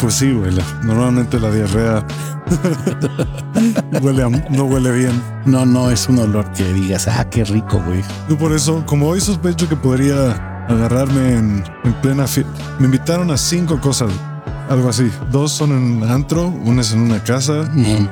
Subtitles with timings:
[0.00, 0.50] Pues sí, güey.
[0.82, 2.04] Normalmente la diarrea
[4.02, 5.22] huele a- no huele bien.
[5.44, 8.02] No, no es un olor que digas, ah, qué rico, güey.
[8.28, 13.30] Yo por eso, como hoy sospecho que podría agarrarme en, en plena fiesta, me invitaron
[13.30, 14.10] a cinco cosas,
[14.68, 15.10] algo así.
[15.30, 18.08] Dos son en antro, una es en una casa, Mm,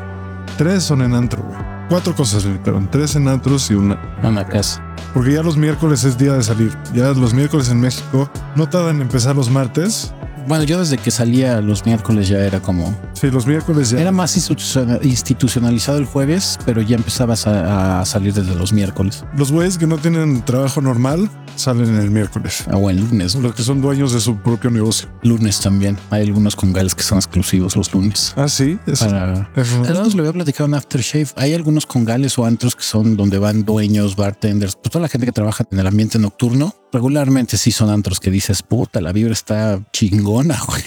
[0.57, 1.59] tres son en antro, güey.
[1.89, 3.99] Cuatro cosas me invitaron, tres en antros y una.
[4.23, 4.83] Una casa.
[5.15, 6.77] Porque ya los miércoles es día de salir.
[6.93, 10.13] Ya los miércoles en México no tardan en empezar los martes.
[10.49, 12.97] Bueno, yo desde que salía los miércoles ya era como.
[13.13, 14.01] Sí, los miércoles ya.
[14.01, 19.25] Era más instituciona- institucionalizado el jueves, pero ya empezabas a, a salir desde los miércoles.
[19.37, 22.65] Los güeyes que no tienen trabajo normal salen el miércoles.
[22.71, 23.35] Ah, o el lunes.
[23.35, 25.09] Los que son dueños de su propio negocio.
[25.23, 25.99] Lunes también.
[26.11, 28.33] Hay algunos congales que son exclusivos los lunes.
[28.37, 28.79] Ah, sí.
[28.87, 29.51] Es, Para.
[29.57, 31.29] No nos lo había platicado en Aftershave.
[31.37, 35.27] Hay algunos congales o antros que son donde van dueños, bartenders, pues toda la gente
[35.27, 36.75] que trabaja en el ambiente nocturno.
[36.93, 40.83] Regularmente sí son antros que dices, puta, la vibra está chingona, güey.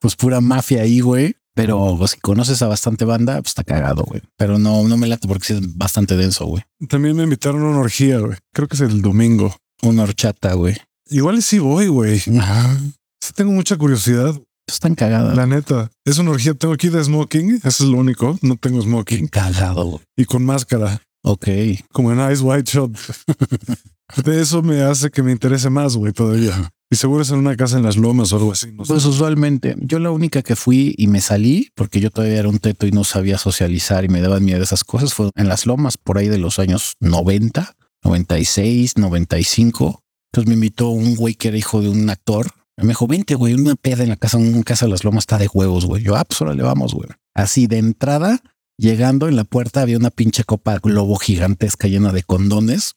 [0.00, 1.36] Pues pura mafia ahí, güey.
[1.54, 4.20] Pero pues, si conoces a bastante banda, pues está cagado, güey.
[4.36, 6.64] Pero no, no me late porque sí es bastante denso, güey.
[6.88, 8.36] También me invitaron a una orgía, güey.
[8.52, 9.54] Creo que es el domingo.
[9.82, 10.76] Una horchata, güey.
[11.10, 12.22] Igual sí voy, güey.
[12.38, 12.78] Ajá.
[13.20, 14.34] Sí tengo mucha curiosidad.
[14.66, 15.36] Están cagadas.
[15.36, 15.90] La neta.
[16.04, 16.54] Es una orgía.
[16.54, 17.60] Tengo aquí de smoking.
[17.62, 18.38] Eso es lo único.
[18.42, 19.28] No tengo smoking.
[19.28, 20.02] Cagado, güey.
[20.16, 21.02] Y con máscara.
[21.22, 21.48] Ok.
[21.92, 22.92] Como en Ice White Shot.
[24.24, 26.70] De eso me hace que me interese más, güey, todavía.
[26.90, 28.70] Y seguro es en una casa en las lomas o algo así.
[28.70, 28.92] No sé.
[28.92, 32.58] Pues usualmente yo la única que fui y me salí porque yo todavía era un
[32.58, 35.96] teto y no sabía socializar y me daban miedo esas cosas fue en las lomas
[35.96, 40.02] por ahí de los años 90, 96, 95.
[40.32, 42.50] Entonces me invitó un güey que era hijo de un actor.
[42.76, 45.38] Me dijo, vente, güey, una peda en la casa, en casa de las lomas está
[45.38, 46.02] de huevos, güey.
[46.02, 47.08] Yo, ah, pues vamos, güey.
[47.34, 48.40] Así de entrada,
[48.76, 52.94] llegando en la puerta había una pinche copa globo gigantesca llena de condones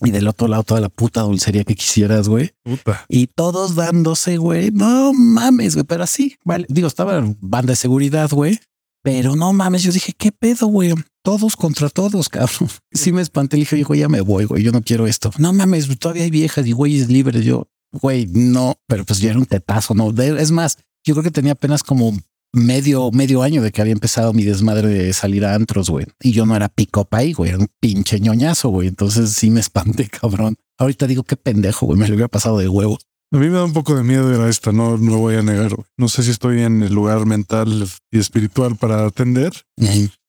[0.00, 2.52] y del otro lado toda la puta dulcería que quisieras, güey.
[2.62, 3.04] Puta.
[3.08, 4.70] Y todos dándose, güey.
[4.70, 5.86] No mames, güey.
[5.86, 6.66] Pero así, vale.
[6.68, 8.58] Digo, estaba banda de seguridad, güey.
[9.04, 9.82] Pero no mames.
[9.82, 10.94] Yo dije, ¿qué pedo, güey?
[11.22, 12.70] Todos contra todos, cabrón.
[12.90, 13.58] Sí me espanté.
[13.58, 14.62] Le dije, hijo, ya me voy, güey.
[14.62, 15.30] Yo no quiero esto.
[15.36, 17.44] No mames, todavía hay viejas y güeyes libres.
[17.44, 18.76] Yo, güey, no.
[18.88, 20.10] Pero pues ya era un tetazo, ¿no?
[20.10, 22.16] Es más, yo creo que tenía apenas como
[22.54, 26.06] medio, medio año de que había empezado mi desmadre de salir a antros, güey.
[26.22, 27.50] Y yo no era pick-up ahí, güey.
[27.50, 28.88] Era un pinche ñoñazo, güey.
[28.88, 30.56] Entonces sí me espanté, cabrón.
[30.78, 31.98] Ahorita digo, qué pendejo, güey.
[31.98, 32.98] Me lo hubiera pasado de huevo.
[33.34, 35.34] A mí me da un poco de miedo ir a esta, no, no lo voy
[35.34, 35.74] a negar.
[35.74, 35.84] güey.
[35.96, 39.52] No sé si estoy en el lugar mental y espiritual para atender,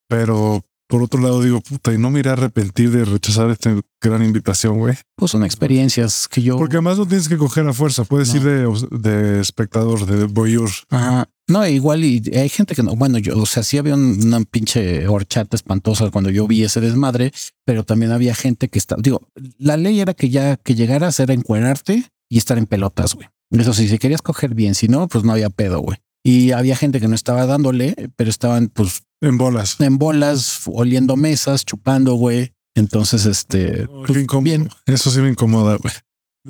[0.07, 3.75] pero por otro lado digo, puta, y no me iré a arrepentir de rechazar esta
[4.01, 4.95] gran invitación, güey.
[5.15, 6.57] Pues son experiencias que yo.
[6.57, 8.37] Porque además no tienes que coger a fuerza, puedes No.
[8.37, 10.69] ir de, de espectador, de voyeur.
[10.89, 11.27] Ajá.
[11.47, 12.95] No, igual y hay gente que no.
[12.95, 16.81] Bueno, yo, o sea, sí había un- una pinche horchata espantosa cuando yo vi ese
[16.81, 17.31] desmadre,
[17.65, 18.95] pero también había gente que está.
[18.97, 19.21] Digo,
[19.59, 23.27] la ley era que ya que llegaras era encuerarte y estar en pelotas, güey.
[23.51, 25.97] Eso sí, si querías coger bien, si no, pues no había pedo, güey.
[26.23, 29.79] Y había gente que no estaba dándole, pero estaban pues En bolas.
[29.79, 32.53] en bolas, oliendo mesas, chupando, güey.
[32.75, 34.69] Entonces, este, Oh, pues, bien.
[34.85, 35.93] Eso sí me incomoda, güey.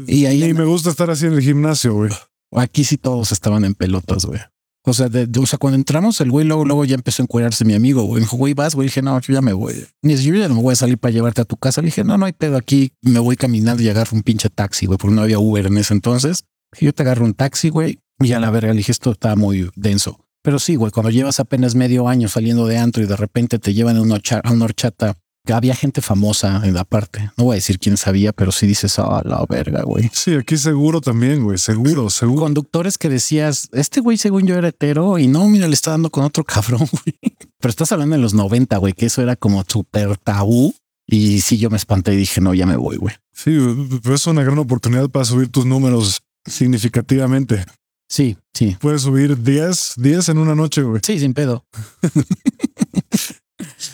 [0.07, 2.11] Y ahí Y me gusta estar así en el gimnasio, güey.
[2.51, 4.39] Aquí sí todos estaban en pelotas, güey.
[4.87, 7.25] O sea, de, de- o sea, cuando entramos, el güey luego, luego ya empezó a
[7.25, 8.15] encuadrarse mi amigo, güey.
[8.15, 8.87] Me dijo, güey, vas, güey.
[8.87, 9.73] Dije, no, yo ya me voy.
[10.01, 11.81] Dice, yo ya no me voy a salir para llevarte a tu casa.
[11.81, 12.91] Le dije, no, no hay pedo aquí.
[13.01, 15.93] Me voy caminando y agarro un pinche taxi, güey, porque no había Uber en ese
[15.93, 16.45] entonces.
[16.79, 17.99] Yo te agarro un taxi, güey.
[18.19, 20.19] Y a la verga le dije, esto está muy denso.
[20.41, 23.73] Pero sí, güey, cuando llevas apenas medio año saliendo de antro y de repente te
[23.73, 24.19] llevan a una,
[24.63, 25.17] horchata,
[25.53, 27.31] había gente famosa en la parte.
[27.37, 30.57] No voy a decir quién sabía, pero sí dices, ah, la verga, güey Sí, aquí
[30.57, 31.57] seguro también, güey.
[31.57, 32.41] Seguro, seguro.
[32.41, 36.09] conductores que decías, este güey según yo era hetero y no, mira, le está dando
[36.09, 37.15] con otro cabrón, güey.
[37.59, 40.73] Pero estás hablando en los 90, güey, que eso era como súper tabú.
[41.07, 43.15] Y sí, yo me espanté y dije, no, ya me voy, güey.
[43.31, 43.55] Sí,
[44.01, 47.63] pero es una gran oportunidad para subir tus números significativamente.
[48.07, 48.77] Sí, sí.
[48.79, 51.01] Puedes subir 10, 10 en una noche, güey.
[51.03, 51.65] Sí, sin pedo.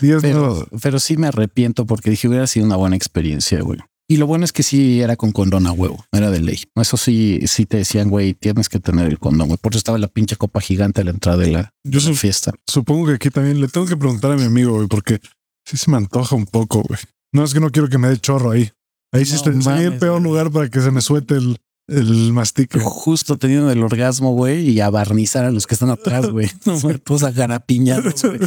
[0.02, 0.80] 10 Pero, no.
[0.82, 3.80] pero sí me arrepiento porque dije hubiera sido una buena experiencia, güey.
[4.10, 6.64] Y lo bueno es que sí era con condón a huevo, era de ley.
[6.76, 9.58] Eso sí, sí te decían, güey, tienes que tener el condón, güey.
[9.58, 12.12] Por eso estaba la pinche copa gigante a la entrada de la, Yo de la
[12.14, 12.52] su- fiesta.
[12.68, 15.20] supongo que aquí también le tengo que preguntar a mi amigo, güey, porque
[15.66, 17.00] sí se me antoja un poco, güey.
[17.34, 18.70] No es que no quiero que me dé chorro ahí.
[19.14, 20.24] Ahí sí está- sería el peor güey.
[20.24, 21.58] lugar para que se me suelte el,
[21.92, 22.80] el mastique.
[22.80, 26.50] Justo teniendo el orgasmo, güey, y a barnizar a los que están atrás, güey.
[26.66, 28.40] No todos a garapiñados, güey.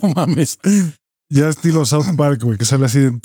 [0.00, 0.58] No mames.
[1.28, 3.00] Ya estilo South Park, güey, que sale así.
[3.00, 3.20] de-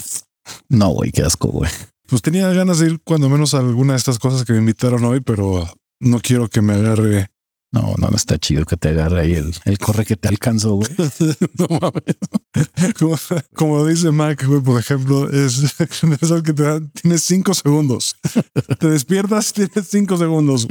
[0.69, 1.69] No, güey, qué asco, güey.
[2.07, 5.03] Pues tenía ganas de ir cuando menos a alguna de estas cosas que me invitaron
[5.05, 5.65] hoy, pero
[5.99, 7.29] no quiero que me agarre.
[7.73, 10.73] No, no, no está chido que te agarre ahí el, el corre que te alcanzó,
[10.75, 10.89] güey.
[11.57, 12.17] No mames.
[12.99, 13.15] como,
[13.55, 15.75] como dice Mac, güey, por ejemplo, es
[16.21, 18.15] eso que te da, tienes cinco segundos.
[18.79, 20.67] Te despiertas, tienes cinco segundos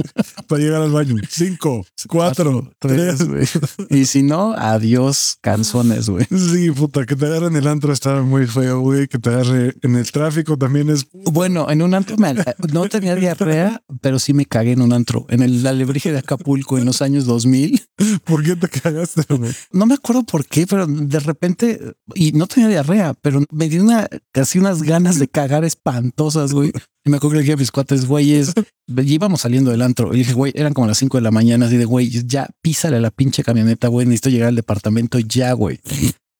[0.48, 1.16] para llegar al baño.
[1.28, 3.26] Cinco, cuatro, tres.
[3.26, 3.46] güey.
[3.88, 6.26] Y si no, adiós, canzones, güey.
[6.30, 9.06] Sí, puta, que te agarre en el antro está muy feo, güey.
[9.08, 11.06] Que te agarre en el tráfico también es.
[11.12, 12.34] Bueno, en un antro me-
[12.72, 15.26] no tenía diarrea, pero sí me cagué en un antro.
[15.28, 17.80] En el alebrije de Acapulco en los años 2000.
[18.24, 19.52] ¿Por qué te cagaste, güey?
[19.72, 21.69] No me acuerdo por qué, pero de repente,
[22.14, 26.72] y no tenía diarrea, pero me dio una, casi unas ganas de cagar espantosas, güey.
[27.04, 28.52] Y me acuerdo que le dije a mis cuates, güeyes,
[28.88, 30.14] íbamos saliendo del antro.
[30.14, 32.96] Y dije, güey, eran como las 5 de la mañana, así de, güey, ya písale
[32.96, 35.80] a la pinche camioneta, güey, necesito llegar al departamento ya, güey.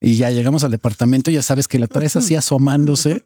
[0.03, 3.23] Y ya llegamos al departamento, ya sabes que la traes así asomándose.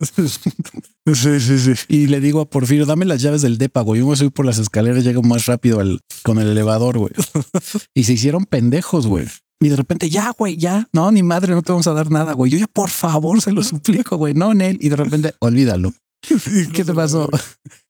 [1.06, 1.72] Sí, sí, sí.
[1.88, 4.00] Y le digo a Porfirio, dame las llaves del depa, güey.
[4.00, 7.12] Yo me subí por las escaleras, llego más rápido al, con el elevador, güey.
[7.94, 9.26] Y se hicieron pendejos, güey.
[9.60, 10.88] Y de repente, ya, güey, ya.
[10.92, 12.50] No, ni madre, no te vamos a dar nada, güey.
[12.50, 14.34] Yo ya, por favor, se lo suplico, güey.
[14.34, 14.78] No, Nel.
[14.80, 15.92] Y de repente, olvídalo.
[16.72, 17.28] ¿Qué te pasó?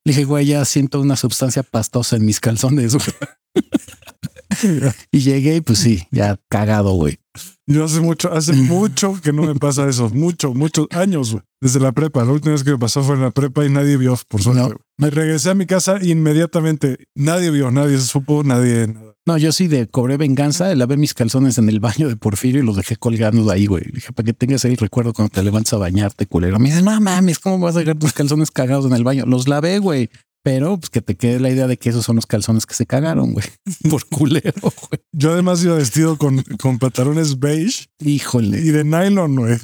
[0.05, 3.07] Le dije, güey, ya siento una sustancia pastosa en mis calzones, güey.
[5.11, 7.19] Y llegué y pues sí, ya cagado, güey.
[7.67, 10.11] Yo hace mucho, hace mucho que no me pasa eso.
[10.11, 11.43] Mucho, muchos años, güey.
[11.61, 12.25] Desde la prepa.
[12.25, 14.61] La última vez que me pasó fue en la prepa y nadie vio, por suerte.
[14.63, 14.71] No.
[14.99, 17.07] Me regresé a mi casa inmediatamente.
[17.15, 18.89] Nadie vio, nadie se supo, nadie.
[18.89, 19.15] nada.
[19.27, 22.67] No, yo sí de cobré venganza, lavé mis calzones en el baño de Porfirio y
[22.67, 23.85] los dejé colgando de ahí, güey.
[23.91, 26.59] Dije, para que tengas ahí el recuerdo cuando te levantas a bañarte, culero.
[26.59, 29.25] Me dice, no mames, ¿cómo vas a dejar tus calzones cagados en el baño?
[29.25, 30.11] Los lavé, güey.
[30.44, 32.85] Pero pues que te quede la idea de que esos son los calzones que se
[32.85, 33.46] cagaron, güey.
[33.91, 35.00] Por culero, güey.
[35.12, 38.58] Yo además iba vestido con, con pantalones beige Híjole.
[38.61, 39.58] y de nylon, güey.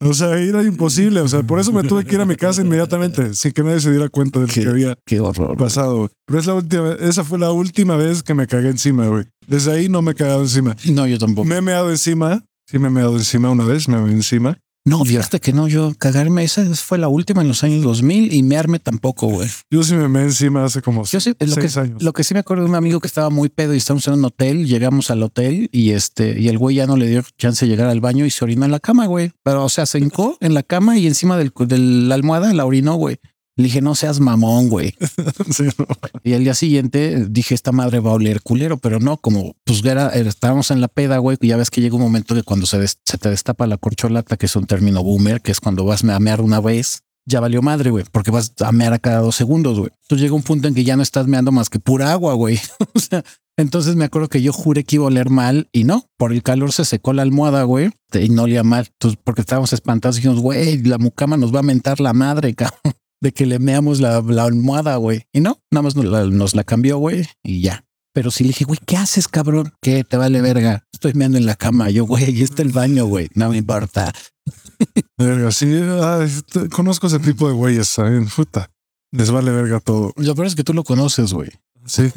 [0.00, 1.20] O sea, era imposible.
[1.22, 3.80] O sea, por eso me tuve que ir a mi casa inmediatamente, sin que nadie
[3.80, 5.56] se diera cuenta de lo Qué- que había Qué horror.
[5.56, 5.96] pasado.
[5.96, 6.08] güey.
[6.26, 9.24] Pero es la última, esa fue la última vez que me cagué encima, güey.
[9.46, 10.76] Desde ahí no me he cagado encima.
[10.90, 11.48] No, yo tampoco.
[11.48, 12.44] Me he meado encima.
[12.70, 14.58] Sí, me he meado encima una vez, me meé encima.
[14.88, 18.42] No, fíjate que no, yo cagarme, esa fue la última en los años 2000 y
[18.42, 19.48] mearme tampoco, güey.
[19.70, 22.02] Yo sí me meé encima hace como Yo sí, lo seis que, años.
[22.02, 24.14] lo que sí me acuerdo de un amigo que estaba muy pedo y estábamos en
[24.14, 27.66] un hotel, llegamos al hotel y este, y el güey ya no le dio chance
[27.66, 29.32] de llegar al baño y se orinó en la cama, güey.
[29.42, 32.64] Pero, o sea, se hincó en la cama y encima del, de la almohada la
[32.64, 33.18] orinó, güey.
[33.58, 34.94] Le dije, no seas mamón, güey.
[35.50, 35.86] Sí, no.
[36.22, 39.84] Y al día siguiente dije, esta madre va a oler culero, pero no, como pues
[39.84, 42.44] era, era- estábamos en la peda, güey, y ya ves que llega un momento que
[42.44, 45.58] cuando se, des- se te destapa la corcholata, que es un término boomer, que es
[45.60, 48.98] cuando vas a mear una vez, ya valió madre, güey, porque vas a mear a
[49.00, 49.90] cada dos segundos, güey.
[50.02, 52.60] Entonces llega un punto en que ya no estás meando más que pura agua, güey.
[52.94, 53.24] o sea,
[53.56, 56.44] entonces me acuerdo que yo juré que iba a oler mal y no, por el
[56.44, 58.86] calor se secó la almohada, güey, y no olía mal.
[58.92, 62.94] Entonces, porque estábamos espantados, dijimos, güey, la mucama nos va a mentar la madre, cabrón
[63.20, 65.26] de que le meamos la, la almohada, güey.
[65.32, 67.84] Y no, nada más nos la, nos la cambió, güey, y ya.
[68.12, 69.72] Pero sí le dije, güey, ¿qué haces, cabrón?
[69.80, 70.84] ¿Qué te vale verga?
[70.92, 71.90] Estoy meando en la cama.
[71.90, 73.28] Yo, güey, ahí está el baño, güey.
[73.34, 74.12] No me importa.
[75.18, 75.66] Verga, sí,
[76.00, 78.28] ah, este, conozco ese tipo de güeyes, ¿saben?
[78.28, 78.70] Puta.
[79.12, 80.12] Les vale verga todo.
[80.16, 81.50] Lo peor es que tú lo conoces, güey.
[81.86, 82.10] Sí.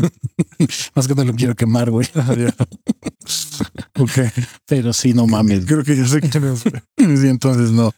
[0.96, 2.08] Más que no lo quiero quemar, güey.
[4.00, 4.12] Ok.
[4.68, 5.66] Pero sí, no mames.
[5.66, 6.64] Creo que ya sé quién es.
[6.98, 7.92] Sí, entonces no,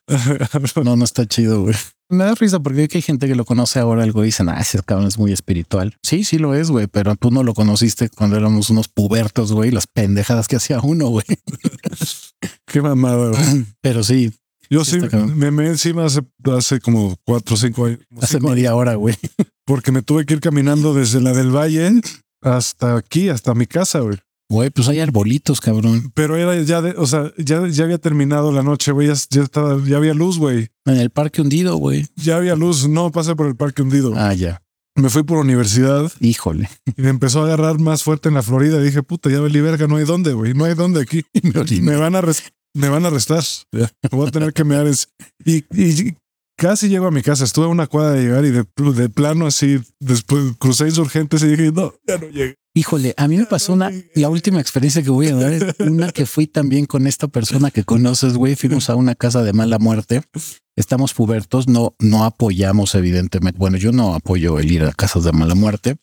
[0.83, 1.75] no, no está chido, güey.
[2.09, 4.81] Me da risa porque que hay gente que lo conoce ahora, algo dicen, ah, ese
[4.83, 5.97] cabrón es muy espiritual.
[6.03, 9.71] Sí, sí lo es, güey, pero tú no lo conociste cuando éramos unos pubertos, güey,
[9.71, 11.25] las pendejadas que hacía uno, güey.
[12.67, 13.65] Qué mamada, güey.
[13.81, 14.31] Pero sí,
[14.69, 14.99] Yo Sí,
[15.35, 16.21] me meé encima hace,
[16.55, 17.99] hace como cuatro o cinco años.
[18.21, 19.15] hace media hora, güey.
[19.65, 22.01] Porque me tuve que ir caminando desde la del Valle
[22.41, 24.17] hasta aquí, hasta mi casa, güey.
[24.49, 26.11] Güey, pues hay arbolitos, cabrón.
[26.13, 29.07] Pero era ya de, o sea, ya, ya había terminado la noche, güey.
[29.07, 30.69] Ya, ya estaba, ya había luz, güey.
[30.85, 32.07] En el parque hundido, güey.
[32.15, 32.87] Ya había luz.
[32.87, 34.13] No pasé por el parque hundido.
[34.15, 34.61] Ah, ya.
[34.95, 36.69] Me fui por universidad Híjole.
[36.95, 38.79] y me empezó a agarrar más fuerte en la Florida.
[38.79, 40.53] Dije, puta, ya valí verga, no hay dónde, güey.
[40.53, 41.23] No hay dónde aquí.
[41.81, 42.21] Me van a,
[42.75, 43.43] me van a arrestar.
[43.71, 44.87] Me voy a tener que mear.
[45.45, 46.15] Y, y
[46.57, 47.43] casi llego a mi casa.
[47.43, 51.47] Estuve a una cuadra de llegar y de, de plano así, después crucé insurgentes y
[51.47, 52.55] dije, no, ya no llegué.
[52.75, 56.11] Híjole, a mí me pasó una, la última experiencia que voy a dar es una
[56.11, 58.55] que fui también con esta persona que conoces, güey.
[58.55, 60.23] Fuimos a una casa de mala muerte.
[60.75, 63.59] Estamos pubertos, no, no apoyamos, evidentemente.
[63.59, 65.97] Bueno, yo no apoyo el ir a casas de mala muerte,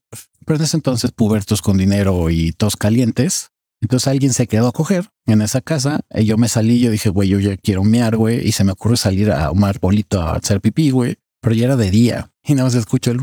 [0.47, 3.50] pero en ese entonces pubertos con dinero y tos calientes.
[3.81, 6.79] Entonces alguien se quedó a coger en esa casa y yo me salí.
[6.79, 8.47] Yo dije, güey, yo ya quiero mear, güey.
[8.47, 11.17] Y se me ocurre salir a un arbolito a hacer pipí, güey.
[11.41, 13.19] Pero ya era de día y nada más escucho el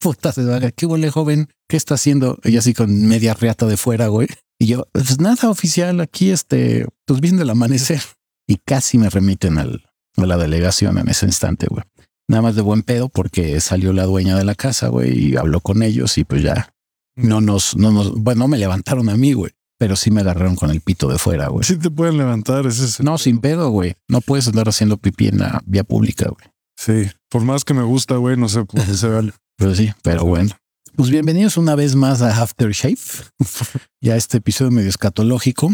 [0.00, 0.70] puta se vaga.
[0.72, 1.48] ¿Qué huele, joven?
[1.68, 2.38] ¿Qué está haciendo?
[2.42, 4.28] Y así con media reata de fuera, güey.
[4.58, 8.02] Y yo, pues nada oficial, aquí este, pues viendo el amanecer.
[8.48, 9.84] Y casi me remiten al,
[10.16, 11.84] a la delegación en ese instante, güey.
[12.28, 15.60] Nada más de buen pedo porque salió la dueña de la casa, güey, y habló
[15.60, 16.72] con ellos y pues ya
[17.16, 19.52] no nos, no nos, bueno, me levantaron a mí, güey.
[19.78, 21.64] pero sí me agarraron con el pito de fuera, güey.
[21.64, 22.66] Sí te pueden levantar.
[22.66, 23.94] Ese es No, sin pedo, güey.
[24.08, 26.50] No puedes andar haciendo pipí en la vía pública, güey.
[26.76, 27.10] Sí.
[27.30, 29.32] Por más que me gusta, güey, no sé qué se vale.
[29.60, 30.48] Pero sí, pero bueno.
[30.96, 32.96] Pues bienvenidos una vez más a Aftershave,
[34.00, 35.70] ya este episodio medio escatológico.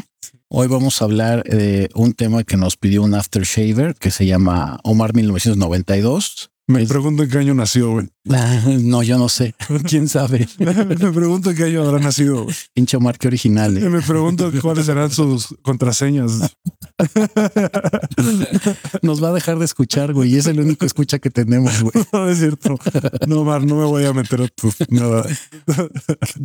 [0.49, 4.81] Hoy vamos a hablar de un tema que nos pidió un aftershaver que se llama
[4.83, 6.51] Omar 1992.
[6.69, 8.09] Me Es- pregunto en qué año nació, güey.
[8.25, 9.55] No, yo no sé.
[9.89, 10.49] ¿Quién sabe?
[10.59, 12.57] me pregunto en qué año habrá nacido, güey.
[12.75, 13.77] Pinche Omar, qué original.
[13.79, 13.89] eh.
[13.89, 16.57] Me pregunto cuáles serán sus contraseñas.
[19.03, 20.35] Nos va a dejar de escuchar, güey.
[20.35, 22.05] Y es el único escucha que tenemos, güey.
[22.13, 22.77] No es cierto.
[23.29, 25.25] No, Mar, no me voy a meter a tu nada.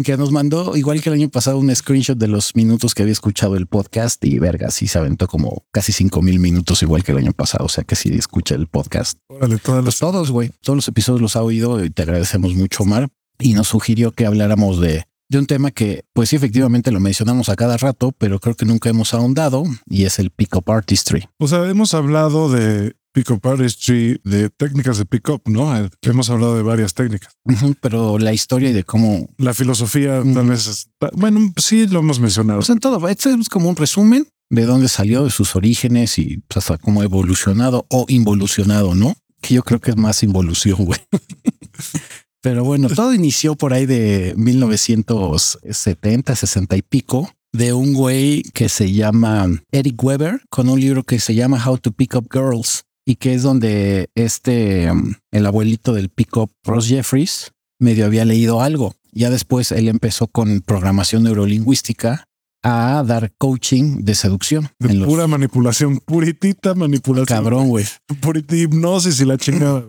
[0.04, 3.14] Que nos mandó, igual que el año pasado, un screenshot de los minutos que había
[3.14, 7.12] escuchado el podcast y verga, sí se aventó como casi cinco mil minutos, igual que
[7.12, 7.66] el año pasado.
[7.66, 9.18] O sea que sí escucha el podcast.
[9.30, 9.98] Órale, todas las.
[10.12, 10.52] Todos, güey.
[10.62, 13.10] Todos los episodios los ha oído y te agradecemos mucho, Omar.
[13.40, 17.50] Y nos sugirió que habláramos de, de un tema que, pues sí, efectivamente lo mencionamos
[17.50, 21.28] a cada rato, pero creo que nunca hemos ahondado y es el pick-up artistry.
[21.40, 25.76] O sea, hemos hablado de pick-up artistry, de técnicas de pick-up, ¿no?
[25.78, 27.34] Eh, Hemos hablado de varias técnicas.
[27.46, 30.34] Ujú, Pero la historia y de cómo, La filosofía, Ujú.
[30.34, 30.68] tal vez.
[30.68, 32.60] está- Bueno, sí lo hemos mencionado.
[32.60, 36.38] pues en todo, este es como un resumen de dónde salió, de sus orígenes y
[36.48, 39.16] pues, hasta cómo ha evolucionado o involucionado, ¿no?
[39.42, 41.00] Que yo creo que es más involución, güey.
[42.42, 48.70] Pero bueno, todo inició por ahí de 1970, 60 y pico, de un güey que
[48.70, 52.86] se llama Eric Weber, con un libro que se llama How to Pick Up Girls,
[53.06, 58.26] y que es donde este, um, el abuelito del pick up, Ross Jeffries, medio había
[58.26, 58.96] leído algo.
[59.12, 62.26] Ya después él empezó con programación neurolingüística
[62.64, 64.70] a dar coaching de seducción.
[64.80, 67.26] De en los- pura manipulación, puritita manipulación.
[67.38, 67.86] Cabrón, güey.
[68.22, 69.84] Purita hipnosis y la chingada.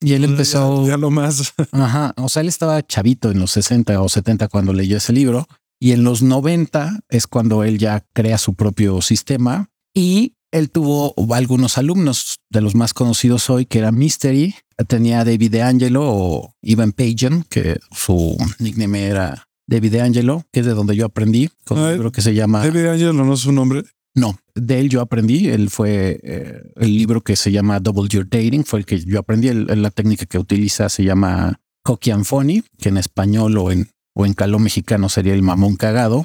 [0.00, 0.84] Y él empezó...
[0.84, 1.52] Ya, ya lo más.
[1.72, 2.14] Ajá.
[2.16, 5.46] O sea, él estaba chavito en los 60 o 70 cuando leyó ese libro.
[5.78, 9.68] Y en los 90 es cuando él ya crea su propio sistema.
[9.94, 14.54] Y él tuvo algunos alumnos de los más conocidos hoy, que era Mystery.
[14.88, 20.66] Tenía a David DeAngelo o Ivan Pagan, que su nickname era David DeAngelo, que es
[20.66, 22.64] de donde yo aprendí, con un libro que se llama...
[22.64, 23.82] David Angelo no es su nombre.
[24.14, 25.48] No, de él yo aprendí.
[25.48, 29.18] Él fue eh, el libro que se llama Double Your Dating, fue el que yo
[29.18, 29.48] aprendí.
[29.48, 33.90] El- la técnica que utiliza se llama Coqui and Funny, que en español o en,
[34.14, 36.24] o en caló mexicano sería el mamón cagado.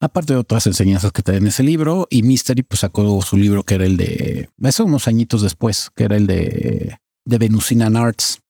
[0.00, 3.64] Aparte de otras enseñanzas que trae en ese libro, y Mystery pues sacó su libro
[3.64, 8.40] que era el de, eso unos añitos después, que era el de, de Venusinan Arts.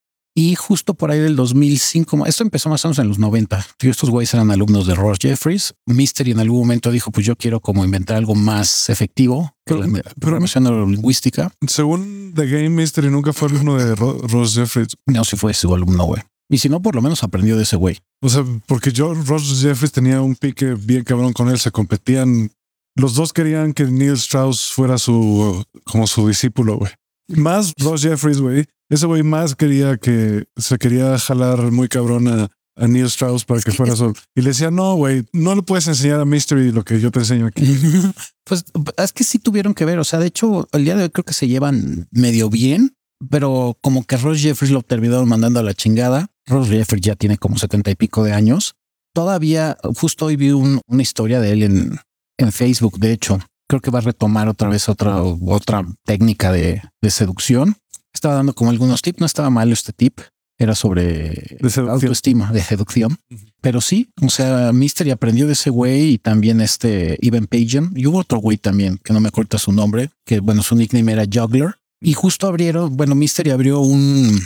[0.40, 3.66] Y justo por ahí del 2005, esto empezó más o menos en los 90.
[3.82, 5.74] Y estos güeyes eran alumnos de Ross Jeffries.
[5.86, 10.00] Mystery en algún momento dijo, pues yo quiero como inventar algo más efectivo Pero- la
[10.20, 11.50] pero- neurolingüística.
[11.66, 14.96] Según The Game Mystery, nunca fue alumno de Ro- Ross Jeffries.
[15.06, 16.22] No, si fue su alumno, güey.
[16.48, 17.98] Y si no, por lo menos aprendió de ese güey.
[18.22, 21.58] O sea, porque yo, Ross Jeffries tenía un pique bien cabrón con él.
[21.58, 22.52] Se competían.
[22.94, 26.92] Los dos querían que Neil Strauss fuera su, como su discípulo, güey.
[27.28, 28.64] Más Ross Jeffries, güey.
[28.90, 33.60] Ese güey más quería que se quería jalar muy cabrón a, a Neil Strauss para
[33.60, 34.14] que fuera su.
[34.34, 37.18] Y le decía, no, güey, no le puedes enseñar a Mystery lo que yo te
[37.20, 37.64] enseño aquí.
[38.48, 38.64] Pues
[38.96, 39.98] es que sí tuvieron que ver.
[39.98, 42.96] O sea, de hecho, el día de hoy creo que se llevan medio bien,
[43.28, 46.28] pero como que Ross Jeffries lo terminaron mandando a la chingada.
[46.46, 48.74] Ross Jeffries ya tiene como setenta y pico de años.
[49.14, 51.98] Todavía, justo hoy vi un- una historia de él en,
[52.38, 52.98] en Facebook.
[52.98, 53.38] De hecho,
[53.68, 57.76] creo que va a retomar otra vez otra, otra técnica de, de seducción.
[58.12, 59.20] Estaba dando como algunos tips.
[59.20, 60.20] No estaba mal este tip.
[60.60, 63.16] Era sobre De autoestima, de seducción.
[63.60, 67.92] Pero sí, o sea, Mystery aprendió de ese güey y también este Ivan Pagan.
[67.94, 71.12] Y hubo otro güey también, que no me acuerdo su nombre, que bueno, su nickname
[71.12, 71.76] era Juggler.
[72.00, 74.40] Y justo abrieron, bueno, Mystery abrió un,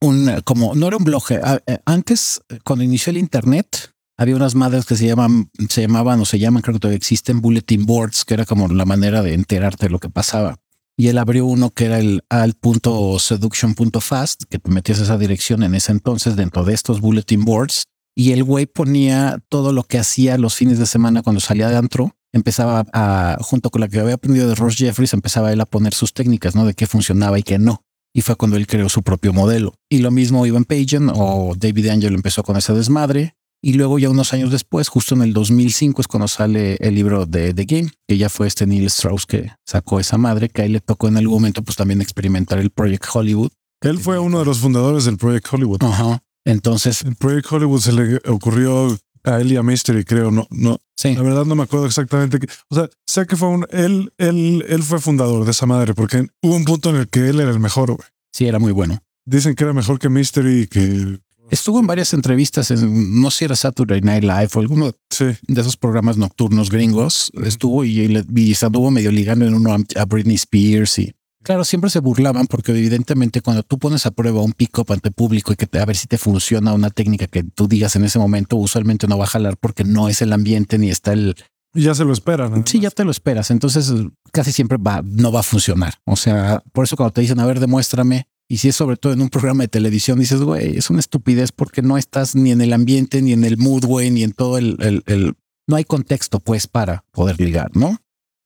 [0.00, 1.24] un, como, no era un blog.
[1.30, 6.20] eh, eh, Antes, cuando inició el Internet, había unas madres que se llaman, se llamaban
[6.20, 9.34] o se llaman, creo que todavía existen, bulletin boards, que era como la manera de
[9.34, 10.60] enterarte de lo que pasaba.
[10.96, 15.92] Y él abrió uno que era el alt.seduction.fast, que te metías esa dirección en ese
[15.92, 17.84] entonces dentro de estos bulletin boards.
[18.14, 21.76] Y el güey ponía todo lo que hacía los fines de semana cuando salía de
[21.76, 22.16] antro.
[22.32, 25.92] Empezaba a, junto con la que había aprendido de Ross Jeffries, empezaba él a poner
[25.92, 26.64] sus técnicas, ¿no?
[26.64, 27.82] De qué funcionaba y qué no.
[28.14, 29.74] Y fue cuando él creó su propio modelo.
[29.90, 33.36] Y lo mismo Ivan Pagan o David Angel empezó con ese desmadre.
[33.62, 37.26] Y luego ya unos años después, justo en el 2005 es cuando sale el libro
[37.26, 40.64] de The Game, que ya fue este Neil Strauss que sacó esa madre, que a
[40.66, 43.50] él le tocó en algún momento pues también experimentar el Project Hollywood.
[43.82, 45.82] Él fue uno de los fundadores del Project Hollywood.
[45.82, 46.22] Ajá.
[46.46, 50.30] Entonces, El Project Hollywood se le ocurrió a él y a Mystery, creo.
[50.30, 52.38] No, no, sí, la verdad no me acuerdo exactamente.
[52.70, 56.28] O sea, sé que fue un, él, él, él fue fundador de esa madre porque
[56.42, 57.88] hubo un punto en el que él era el mejor.
[57.88, 58.08] güey.
[58.32, 59.02] sí, era muy bueno.
[59.28, 61.18] Dicen que era mejor que Mystery y que
[61.50, 65.60] Estuvo en varias entrevistas, en, no sé si era Saturday Night Live o alguno de
[65.60, 67.30] esos programas nocturnos gringos.
[67.44, 72.00] Estuvo y, y, anduvo medio ligando en uno a, Britney Spears y claro, siempre se
[72.00, 75.78] burlaban porque evidentemente cuando tú pones a prueba un pick-up ante público y que te,
[75.78, 79.18] a ver si te funciona una técnica que tú digas en ese momento, usualmente no
[79.18, 81.36] va a jalar porque no es el ambiente ni está el,
[81.76, 82.66] ya se lo esperan.
[82.66, 83.50] Sí, ya te lo esperas.
[83.50, 83.92] Entonces
[84.32, 85.94] casi siempre va, no va a funcionar.
[86.04, 89.12] O sea, por eso cuando te dicen, a ver, demuéstrame, y si es sobre todo
[89.12, 92.60] en un programa de televisión, dices, güey, es una estupidez porque no estás ni en
[92.60, 95.34] el ambiente, ni en el mood, güey, ni en todo el, el, el,
[95.66, 97.98] no hay contexto, pues, para poder ligar, ¿no?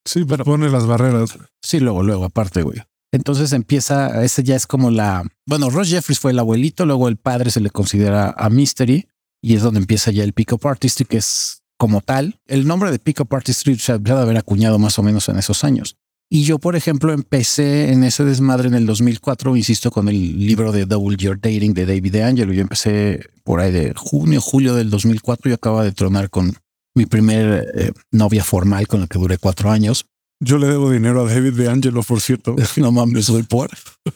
[0.07, 1.38] Sí, pero pone las barreras.
[1.62, 2.80] Sí, luego, luego, aparte, güey.
[3.12, 7.16] Entonces empieza, ese ya es como la, bueno, Ross Jeffries fue el abuelito, luego el
[7.16, 9.09] padre se le considera a Mystery
[9.42, 12.40] y es donde empieza ya el pick-up artistry, que es como tal.
[12.47, 15.64] El nombre de pick-up artistry se ha de haber acuñado más o menos en esos
[15.64, 15.97] años.
[16.33, 20.71] Y yo, por ejemplo, empecé en ese desmadre en el 2004, insisto, con el libro
[20.71, 22.53] de Double Your Dating de David DeAngelo.
[22.53, 26.55] Yo empecé por ahí de junio, julio del 2004 y acaba de tronar con
[26.95, 30.07] mi primer eh, novia formal con la que duré cuatro años.
[30.39, 32.55] Yo le debo dinero a David DeAngelo, por cierto.
[32.77, 33.69] no mames, soy por.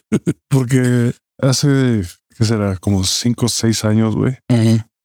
[0.48, 2.02] Porque hace,
[2.38, 2.76] ¿qué será?
[2.76, 4.38] Como cinco o seis años, güey.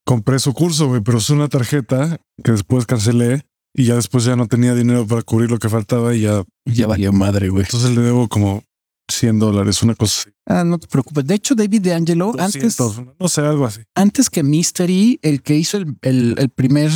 [0.06, 4.36] Compré su curso, güey, pero es una tarjeta que después cancelé y ya después ya
[4.36, 6.44] no tenía dinero para cubrir lo que faltaba y ya.
[6.66, 7.64] Ya valió madre, güey.
[7.64, 8.64] Entonces le debo como
[9.12, 10.32] 100 dólares, una cosa así.
[10.46, 11.26] Ah, no te preocupes.
[11.26, 12.78] De hecho, David DeAngelo, antes.
[13.20, 13.82] No sé, algo así.
[13.96, 16.92] Antes que Mystery, el que hizo el, el, primer.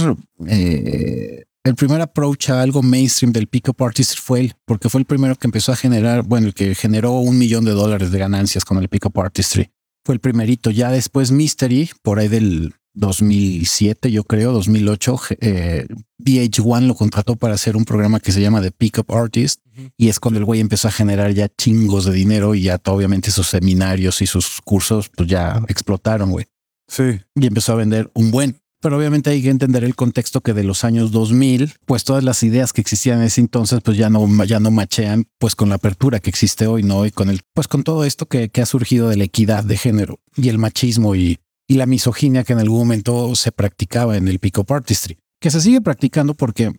[0.48, 5.06] Eh, el primer approach a algo mainstream del Pickup Artist fue él, porque fue el
[5.06, 8.66] primero que empezó a generar, bueno, el que generó un millón de dólares de ganancias
[8.66, 9.72] con el Pickup Artistry.
[10.06, 10.72] Fue el primerito.
[10.72, 15.88] Ya después Mystery, por ahí del 2007, yo creo, 2008, eh,
[16.24, 19.62] VH1 lo contrató para hacer un programa que se llama The Pickup Artist
[19.98, 23.32] y es cuando el güey empezó a generar ya chingos de dinero y ya obviamente
[23.32, 26.46] sus seminarios y sus cursos pues ya explotaron, güey.
[26.88, 27.20] Sí.
[27.36, 28.60] Y empezó a vender un buen.
[28.82, 32.44] Pero obviamente hay que entender el contexto que de los años 2000, pues todas las
[32.44, 35.76] ideas que existían en ese entonces, pues ya no, ya no machean, pues con la
[35.76, 37.06] apertura que existe hoy, ¿no?
[37.06, 39.78] Y con el, pues con todo esto que, que ha surgido de la equidad de
[39.78, 41.40] género y el machismo y,
[41.74, 45.60] y la misoginia que en algún momento se practicaba en el pick-up artistry, que se
[45.60, 46.72] sigue practicando porque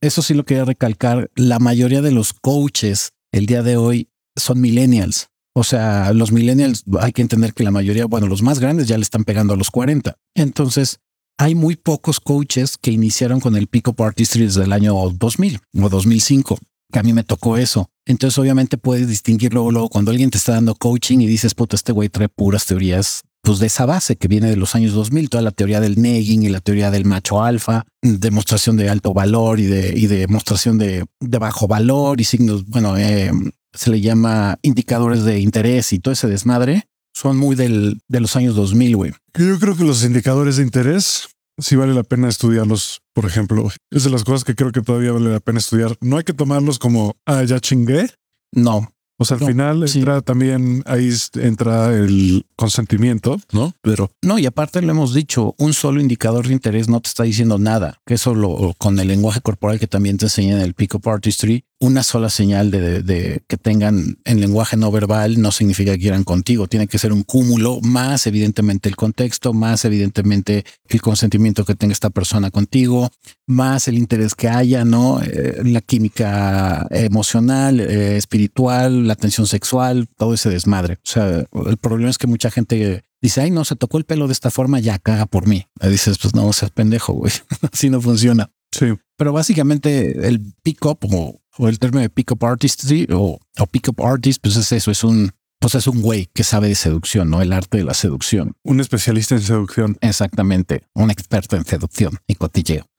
[0.00, 1.30] eso, sí lo quería recalcar.
[1.36, 5.28] La mayoría de los coaches el día de hoy son millennials.
[5.54, 8.98] O sea, los millennials hay que entender que la mayoría, bueno, los más grandes ya
[8.98, 10.16] le están pegando a los 40.
[10.34, 10.98] Entonces,
[11.38, 15.88] hay muy pocos coaches que iniciaron con el pick-up artistry desde el año 2000 o
[15.88, 16.58] 2005
[16.90, 17.90] que a mí me tocó eso.
[18.06, 21.76] Entonces, obviamente puedes distinguir luego, luego cuando alguien te está dando coaching y dices, puto,
[21.76, 25.30] este güey trae puras teorías pues de esa base que viene de los años 2000,
[25.30, 29.58] toda la teoría del negging y la teoría del macho alfa, demostración de alto valor
[29.58, 33.32] y de, y demostración de, de bajo valor y signos, bueno, eh,
[33.72, 38.36] se le llama indicadores de interés y todo ese desmadre, son muy del, de los
[38.36, 39.12] años 2000, güey.
[39.32, 43.70] Yo creo que los indicadores de interés sí vale la pena estudiarlos, por ejemplo.
[43.90, 45.96] Es de las cosas que creo que todavía vale la pena estudiar.
[46.02, 48.10] No hay que tomarlos como, ah, ya chingué.
[48.52, 53.74] No, o sea, al final entra también ahí entra el consentimiento, ¿no?
[53.82, 57.24] Pero no, y aparte lo hemos dicho, un solo indicador de interés no te está
[57.24, 60.74] diciendo nada, que eso lo con el lenguaje corporal que también te enseña en el
[60.74, 66.00] Pico Artistry, una sola señal de, que tengan en lenguaje no verbal no significa que
[66.00, 66.66] quieran contigo.
[66.66, 71.92] Tiene que ser un cúmulo, más evidentemente el contexto, más evidentemente el consentimiento que tenga
[71.92, 73.10] esta persona contigo,
[73.46, 75.20] más el interés que haya, ¿no?
[75.22, 80.94] Eh, la química emocional, eh, espiritual, la tensión sexual, todo ese desmadre.
[80.94, 84.26] O sea, el problema es que mucha gente dice, ay, no, se tocó el pelo
[84.26, 85.66] de esta forma, ya caga por mí.
[85.80, 87.32] Dices, pues no, seas pendejo, güey.
[87.72, 88.50] Así no funciona.
[88.72, 88.86] Sí.
[89.16, 94.40] Pero básicamente el pick-up o o el término de pick-up artistry o, o pick-up artist,
[94.42, 97.42] pues es eso, es un, pues es un güey que sabe de seducción, ¿no?
[97.42, 98.54] El arte de la seducción.
[98.62, 99.98] Un especialista en seducción.
[100.00, 100.84] Exactamente.
[100.94, 102.86] Un experto en seducción y cotilleo.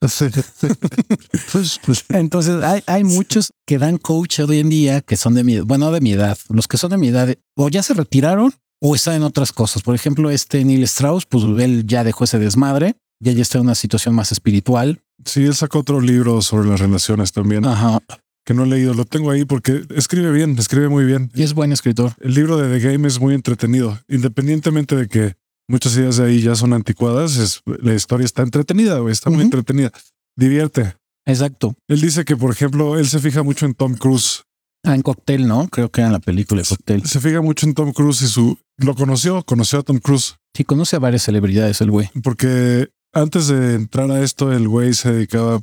[1.52, 5.42] Pues, pues, entonces hay, hay muchos que dan coach hoy en día que son de
[5.42, 6.38] mi, bueno, de mi edad.
[6.48, 9.82] Los que son de mi edad o ya se retiraron o están en otras cosas.
[9.82, 12.96] Por ejemplo, este Neil Strauss, pues él ya dejó ese desmadre.
[13.20, 15.02] Ya ya está en una situación más espiritual.
[15.24, 17.64] Sí, él sacó otro libro sobre las relaciones también.
[17.66, 18.00] Ajá
[18.44, 18.94] que no he leído.
[18.94, 21.30] Lo tengo ahí porque escribe bien, escribe muy bien.
[21.34, 22.12] Y es buen escritor.
[22.20, 25.34] El libro de The Game es muy entretenido, independientemente de que
[25.68, 27.36] muchas ideas de ahí ya son anticuadas.
[27.36, 29.92] Es, la historia está entretenida, está muy entretenida.
[30.36, 30.94] Divierte.
[31.26, 31.74] Exacto.
[31.88, 34.44] Él dice que, por ejemplo, él se fija mucho en Tom Cruise.
[34.82, 35.68] Ah, en Cocktail, ¿no?
[35.68, 37.04] Creo que en la película de Cocktail.
[37.04, 38.58] Se fija mucho en Tom Cruise y su...
[38.78, 40.36] Lo conoció, conoció a Tom Cruise.
[40.54, 42.10] Sí, conoce a varias celebridades el güey.
[42.22, 45.60] Porque antes de entrar a esto, el güey se dedicaba,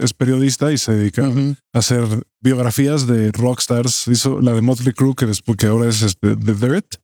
[0.00, 2.04] es periodista y se dedica a hacer
[2.40, 4.08] biografías de rockstars.
[4.08, 6.96] Hizo la de Motley Crue, que, después, que ahora es este, The Dirt.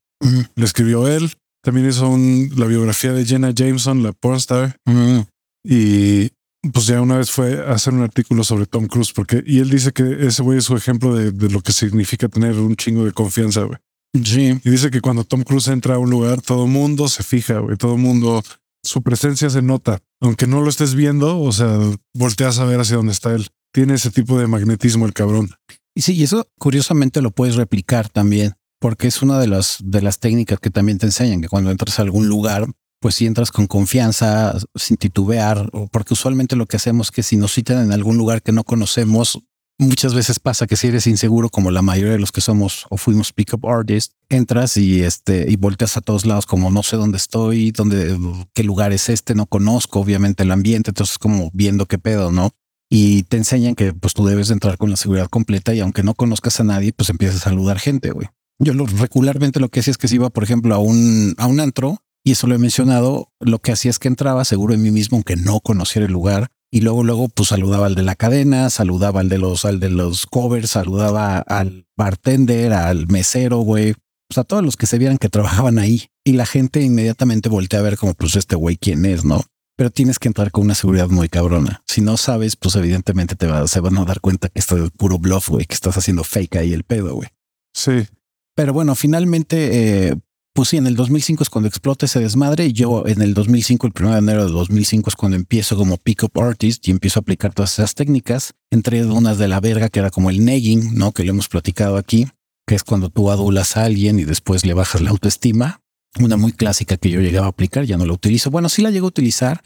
[0.54, 1.32] Le escribió él.
[1.62, 4.76] también hizo un, la biografía de Jenna Jameson, la pornstar.
[4.84, 5.20] Mm.
[5.64, 6.30] Y
[6.72, 9.70] pues ya una vez fue a hacer un artículo sobre Tom Cruise, porque y él
[9.70, 13.04] dice que ese güey es su ejemplo de, de lo que significa tener un chingo
[13.04, 13.78] de confianza, güey.
[14.24, 14.58] Sí.
[14.64, 17.76] Y dice que cuando Tom Cruise entra a un lugar, todo mundo se fija, güey.
[17.76, 18.42] Todo mundo,
[18.88, 20.00] su presencia se nota.
[20.20, 21.78] Aunque no lo estés viendo, o sea,
[22.14, 23.48] volteas a ver hacia dónde está él.
[23.72, 25.50] Tiene ese tipo de magnetismo el cabrón.
[25.94, 30.00] Y sí, y eso curiosamente lo puedes replicar también, porque es una de las, de
[30.00, 32.66] las técnicas que también te enseñan, que cuando entras a algún lugar,
[33.00, 37.36] pues si entras con confianza, sin titubear, porque usualmente lo que hacemos es que si
[37.36, 39.38] nos citan en algún lugar que no conocemos,
[39.78, 42.96] muchas veces pasa que si eres inseguro, como la mayoría de los que somos o
[42.96, 47.16] fuimos pickup artists, entras y este y volteas a todos lados como no sé dónde
[47.16, 48.18] estoy, dónde,
[48.54, 52.50] qué lugar es este, no conozco obviamente el ambiente, entonces como viendo qué pedo, ¿no?
[52.90, 56.02] Y te enseñan que pues tú debes de entrar con la seguridad completa y aunque
[56.02, 58.28] no conozcas a nadie, pues empiezas a saludar gente, güey.
[58.58, 61.46] Yo lo, regularmente lo que hacía es que si iba, por ejemplo, a un, a
[61.46, 64.82] un antro, y eso lo he mencionado, lo que hacía es que entraba seguro en
[64.82, 68.14] mí mismo, aunque no conociera el lugar, y luego, luego, pues saludaba al de la
[68.14, 73.94] cadena, saludaba al de los, al de los covers, saludaba al bartender, al mesero, güey,
[74.28, 76.08] pues a todos los que se vieran que trabajaban ahí.
[76.24, 79.24] Y la gente inmediatamente voltea a ver como, pues este güey, ¿quién es?
[79.24, 79.42] ¿No?
[79.76, 81.82] Pero tienes que entrar con una seguridad muy cabrona.
[81.86, 84.90] Si no sabes, pues evidentemente te va, se van a dar cuenta que esto es
[84.90, 87.28] puro bluff, güey, que estás haciendo fake ahí el pedo, güey.
[87.72, 88.06] Sí.
[88.54, 90.16] Pero bueno, finalmente, eh,
[90.58, 93.86] pues sí, en el 2005 es cuando explota ese desmadre y yo en el 2005,
[93.86, 97.22] el 1 de enero de 2005 es cuando empiezo como pickup artist y empiezo a
[97.22, 101.12] aplicar todas esas técnicas, entre unas de la verga que era como el negging, ¿no?
[101.12, 102.26] Que lo hemos platicado aquí,
[102.66, 105.80] que es cuando tú adulas a alguien y después le bajas la autoestima.
[106.18, 108.50] Una muy clásica que yo llegaba a aplicar, ya no la utilizo.
[108.50, 109.62] Bueno, sí la llego a utilizar,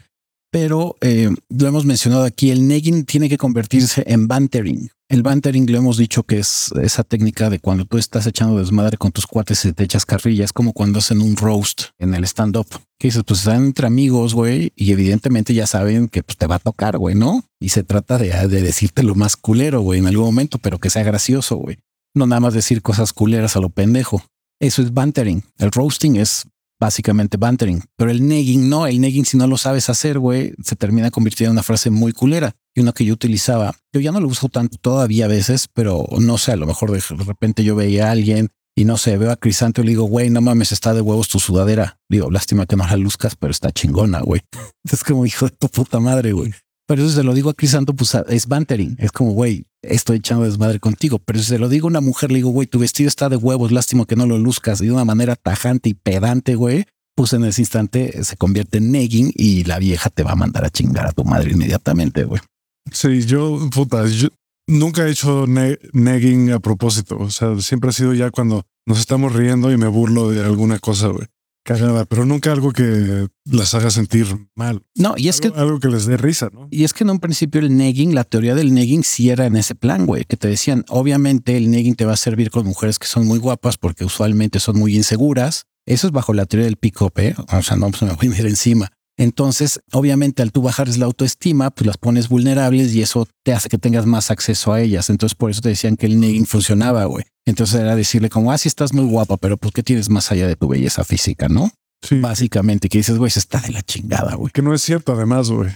[0.51, 4.91] pero eh, lo hemos mencionado aquí, el negging tiene que convertirse en bantering.
[5.13, 8.97] El bantering lo hemos dicho que es esa técnica de cuando tú estás echando desmadre
[8.97, 12.65] con tus cuates y te echas carrillas, como cuando hacen un roast en el stand-up.
[12.97, 16.55] Que dices, pues están entre amigos, güey, y evidentemente ya saben que pues, te va
[16.55, 17.43] a tocar, güey, ¿no?
[17.59, 20.89] Y se trata de, de decirte lo más culero, güey, en algún momento, pero que
[20.89, 21.77] sea gracioso, güey.
[22.15, 24.23] No nada más decir cosas culeras a lo pendejo.
[24.59, 25.43] Eso es bantering.
[25.59, 26.47] El roasting es
[26.79, 30.75] básicamente bantering, pero el negging no, el negging si no lo sabes hacer, güey, se
[30.75, 33.75] termina convirtiendo en una frase muy culera y una que yo utilizaba.
[33.93, 36.91] Yo ya no lo uso tanto todavía a veces, pero no sé, a lo mejor
[36.91, 40.05] de repente yo veía a alguien y no sé, veo a Crisanto y le digo,
[40.05, 41.99] güey, no mames, está de huevos tu sudadera.
[42.09, 44.41] Digo, lástima que no la luzcas, pero está chingona, güey.
[44.91, 46.53] Es como hijo de tu puta madre, güey.
[46.87, 48.97] Pero eso se lo digo a Crisanto, pues es bantering.
[48.99, 51.19] Es como, güey, estoy echando desmadre contigo.
[51.19, 53.37] Pero si se lo digo a una mujer, le digo, güey, tu vestido está de
[53.37, 54.81] huevos, lástima que no lo luzcas.
[54.81, 58.91] Y de una manera tajante y pedante, güey, pues en ese instante se convierte en
[58.91, 62.41] negging y la vieja te va a mandar a chingar a tu madre inmediatamente, güey.
[62.91, 64.29] Sí, yo, puta, yo
[64.67, 67.17] nunca he hecho ne- negging a propósito.
[67.19, 70.79] O sea, siempre ha sido ya cuando nos estamos riendo y me burlo de alguna
[70.79, 71.27] cosa, güey.
[71.65, 74.81] Cagada, pero nunca algo que las haga sentir mal.
[74.97, 76.67] No, y es algo, que algo que les dé risa, ¿no?
[76.71, 79.55] Y es que en un principio el negging, la teoría del negging sí era en
[79.55, 82.99] ese plan, güey, que te decían, obviamente el negging te va a servir con mujeres
[82.99, 85.63] que son muy guapas porque usualmente son muy inseguras.
[85.85, 87.33] Eso es bajo la teoría del pick-up, ¿eh?
[87.53, 88.91] O sea, no, pues me voy a ir encima.
[89.23, 93.69] Entonces, obviamente, al tú bajarles la autoestima, pues las pones vulnerables y eso te hace
[93.69, 95.09] que tengas más acceso a ellas.
[95.09, 97.23] Entonces, por eso te decían que el negging funcionaba, güey.
[97.45, 100.45] Entonces era decirle como, ah, sí estás muy guapa, pero pues, ¿qué tienes más allá
[100.47, 101.71] de tu belleza física, no?
[102.01, 102.19] Sí.
[102.19, 104.51] Básicamente, que dices, güey, se está de la chingada, güey.
[104.51, 105.71] Que no es cierto, además, güey.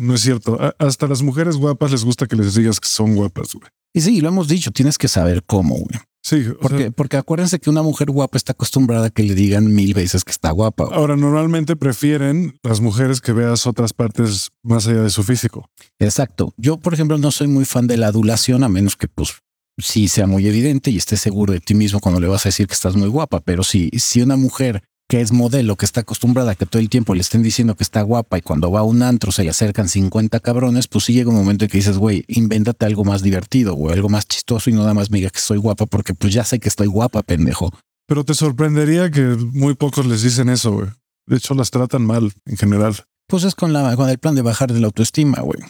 [0.00, 0.56] No es cierto.
[0.62, 3.66] A- hasta las mujeres guapas les gusta que les digas que son guapas, güey.
[3.92, 5.98] Y sí, lo hemos dicho, tienes que saber cómo, güey.
[6.24, 9.74] Sí, Porque, sea, porque acuérdense que una mujer guapa está acostumbrada a que le digan
[9.74, 10.84] mil veces que está guapa.
[10.92, 15.68] ahora normalmente prefieren las mujeres que veas otras partes más allá de su físico.
[15.98, 16.54] Exacto.
[16.56, 19.34] Yo, por ejemplo, no soy muy fan de la adulación, a menos que pues
[19.78, 22.68] sí sea muy evidente y estés seguro de ti mismo cuando le vas a decir
[22.68, 23.40] que estás muy guapa.
[23.40, 26.88] Pero si, si una mujer que es modelo, que está acostumbrada a que todo el
[26.88, 29.50] tiempo le estén diciendo que está guapa y cuando va a un antro se le
[29.50, 33.20] acercan 50 cabrones, pues sí llega un momento en que dices, güey, invéntate algo más
[33.20, 36.14] divertido, güey, algo más chistoso y no nada más me diga que soy guapa porque
[36.14, 37.70] pues ya sé que estoy guapa, pendejo.
[38.06, 39.20] Pero te sorprendería que
[39.52, 40.88] muy pocos les dicen eso, güey.
[41.26, 42.96] De hecho, las tratan mal en general.
[43.26, 45.60] Pues es con, la, con el plan de bajar de la autoestima, güey.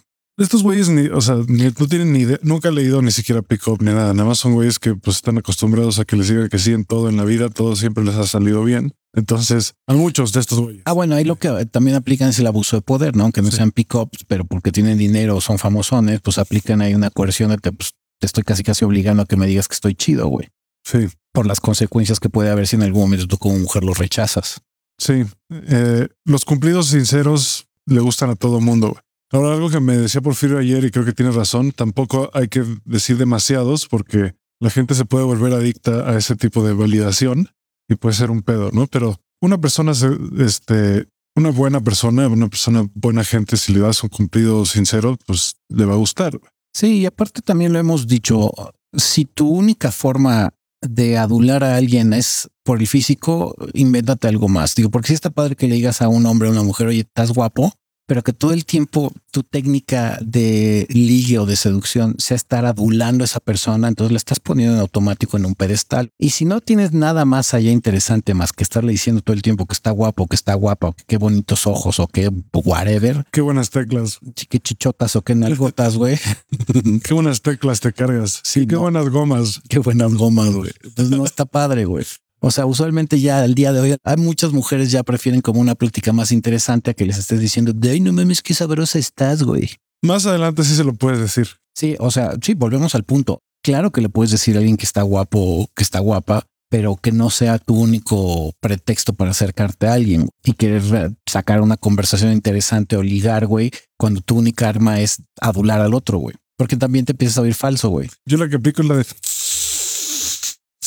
[0.42, 3.42] Estos güeyes ni, o sea, ni, no tienen ni idea, nunca he leído ni siquiera
[3.42, 4.12] pick up ni nada.
[4.12, 6.84] Nada más son güeyes que pues están acostumbrados a que les digan que sí en
[6.84, 8.92] todo en la vida, todo siempre les ha salido bien.
[9.14, 10.82] Entonces, a muchos de estos güeyes.
[10.86, 13.24] Ah, bueno, ahí lo que también aplican es el abuso de poder, ¿no?
[13.24, 13.58] Aunque no Sí.
[13.58, 17.58] sean pick-ups, pero porque tienen dinero o son famosones, pues aplican ahí una coerción de
[17.58, 20.48] que pues, te estoy casi casi obligando a que me digas que estoy chido, güey.
[20.84, 23.94] Sí, Por las consecuencias que puede haber si en algún momento tú como mujer lo
[23.94, 24.60] rechazas.
[24.98, 25.24] sí.
[25.50, 28.88] Eh, los cumplidos sinceros le gustan a todo mundo.
[28.88, 29.00] güey.
[29.32, 32.64] Ahora, algo que me decía Porfirio ayer y creo que tiene razón, tampoco hay que
[32.84, 37.48] decir demasiados porque la gente se puede volver adicta a ese tipo de validación
[37.88, 38.86] y puede ser un pedo, ¿no?
[38.86, 39.92] Pero una persona,
[40.38, 45.56] este, una buena persona, una persona buena gente, si le das un cumplido sincero, pues
[45.70, 46.38] le va a gustar.
[46.74, 48.50] Sí, y aparte también lo hemos dicho,
[48.92, 54.74] si tu única forma de adular a alguien es por el físico, invéntate algo más.
[54.74, 57.00] Digo, porque si está padre que le digas a un hombre o una mujer, oye,
[57.00, 57.72] estás guapo,
[58.12, 63.24] pero que todo el tiempo tu técnica de ligue o de seducción sea estar adulando
[63.24, 66.10] a esa persona, entonces la estás poniendo en automático en un pedestal.
[66.18, 69.64] Y si no tienes nada más allá interesante más que estarle diciendo todo el tiempo
[69.64, 73.24] que está guapo, que está guapa, o que qué bonitos ojos, o que whatever.
[73.32, 74.18] Qué buenas teclas.
[74.50, 76.18] Qué chichotas o qué nalgotas, güey.
[77.02, 78.42] qué buenas teclas te cargas.
[78.44, 79.62] Sí, qué buenas gomas.
[79.70, 80.72] Qué buenas gomas, güey.
[80.84, 82.04] Entonces no está padre, güey.
[82.44, 85.76] O sea, usualmente ya al día de hoy hay muchas mujeres ya prefieren como una
[85.76, 89.70] plática más interesante a que les estés diciendo, de no mames, qué sabrosa estás, güey.
[90.02, 91.46] Más adelante sí se lo puedes decir.
[91.72, 93.38] Sí, o sea, sí, volvemos al punto.
[93.62, 96.96] Claro que le puedes decir a alguien que está guapo o que está guapa, pero
[96.96, 102.32] que no sea tu único pretexto para acercarte a alguien y querer sacar una conversación
[102.32, 106.34] interesante o ligar, güey, cuando tu única arma es adular al otro, güey.
[106.56, 108.10] Porque también te empiezas a oír falso, güey.
[108.26, 109.04] Yo la que aplico es la de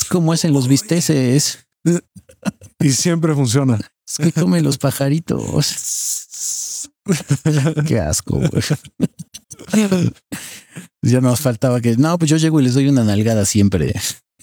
[0.06, 1.66] como es en los bisteces.
[2.78, 3.78] Y siempre funciona.
[4.06, 6.90] Es que comen los pajaritos.
[7.86, 8.40] Qué asco.
[11.02, 13.94] ya nos faltaba que no, pues yo llego y les doy una nalgada siempre.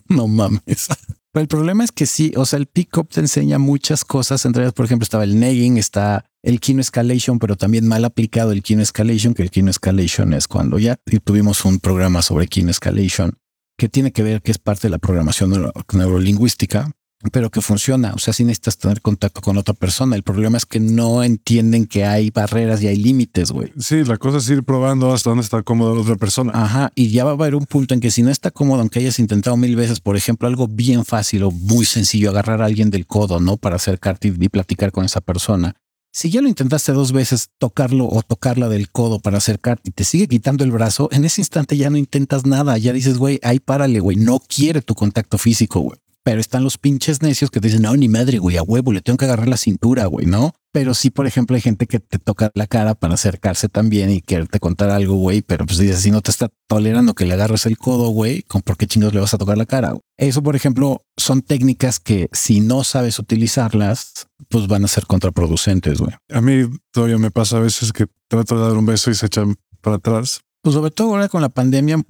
[0.09, 0.87] No mames.
[1.31, 4.45] Pero el problema es que sí, o sea, el pick-up te enseña muchas cosas.
[4.45, 8.51] Entre ellas, por ejemplo, estaba el negging, está el kino escalation, pero también mal aplicado
[8.51, 12.69] el kino escalation, que el kino escalation es cuando ya tuvimos un programa sobre kino
[12.69, 13.35] escalation
[13.77, 16.91] que tiene que ver que es parte de la programación neurolingüística,
[17.31, 18.13] pero que funciona.
[18.13, 20.15] O sea, si necesitas tener contacto con otra persona.
[20.15, 23.71] El problema es que no entienden que hay barreras y hay límites, güey.
[23.79, 26.51] Sí, la cosa es ir probando hasta dónde está cómoda la otra persona.
[26.53, 26.91] Ajá.
[26.95, 29.19] Y ya va a haber un punto en que si no está cómodo, aunque hayas
[29.19, 33.07] intentado mil veces, por ejemplo, algo bien fácil o muy sencillo, agarrar a alguien del
[33.07, 33.57] codo, ¿no?
[33.57, 35.75] Para acercarte y platicar con esa persona.
[36.15, 40.03] Si ya lo intentaste dos veces tocarlo o tocarla del codo para acercarte y te
[40.03, 42.77] sigue quitando el brazo, en ese instante ya no intentas nada.
[42.77, 44.15] Ya dices, güey, ahí párale, güey.
[44.15, 46.02] No quiere tu contacto físico, güey.
[46.23, 49.01] Pero están los pinches necios que te dicen, no, ni madre, güey, a huevo, le
[49.01, 50.53] tengo que agarrar la cintura, güey, ¿no?
[50.71, 54.21] Pero sí, por ejemplo, hay gente que te toca la cara para acercarse también y
[54.21, 57.65] quererte contar algo, güey, pero pues dices, si no te está tolerando que le agarres
[57.65, 59.95] el codo, güey, ¿con por qué chingos le vas a tocar la cara?
[60.17, 65.99] Eso, por ejemplo, son técnicas que si no sabes utilizarlas, pues van a ser contraproducentes,
[65.99, 66.13] güey.
[66.31, 69.25] A mí todavía me pasa a veces que trato de dar un beso y se
[69.25, 70.41] echan para atrás.
[70.61, 72.01] Pues sobre todo ahora con la pandemia,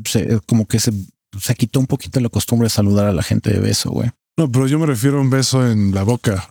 [0.48, 0.94] como que se
[1.40, 4.10] se quitó un poquito la costumbre de saludar a la gente de beso, güey.
[4.38, 6.50] No, pero yo me refiero a un beso en la boca.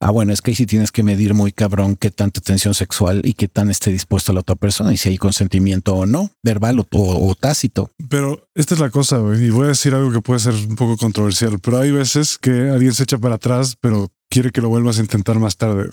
[0.00, 3.22] Ah, bueno, es que ahí sí tienes que medir muy cabrón qué tanta tensión sexual
[3.24, 6.80] y qué tan esté dispuesto la otra persona y si hay consentimiento o no, verbal
[6.80, 7.90] o, o tácito.
[8.10, 10.76] Pero esta es la cosa, güey, y voy a decir algo que puede ser un
[10.76, 14.68] poco controversial, pero hay veces que alguien se echa para atrás, pero quiere que lo
[14.68, 15.88] vuelvas a intentar más tarde.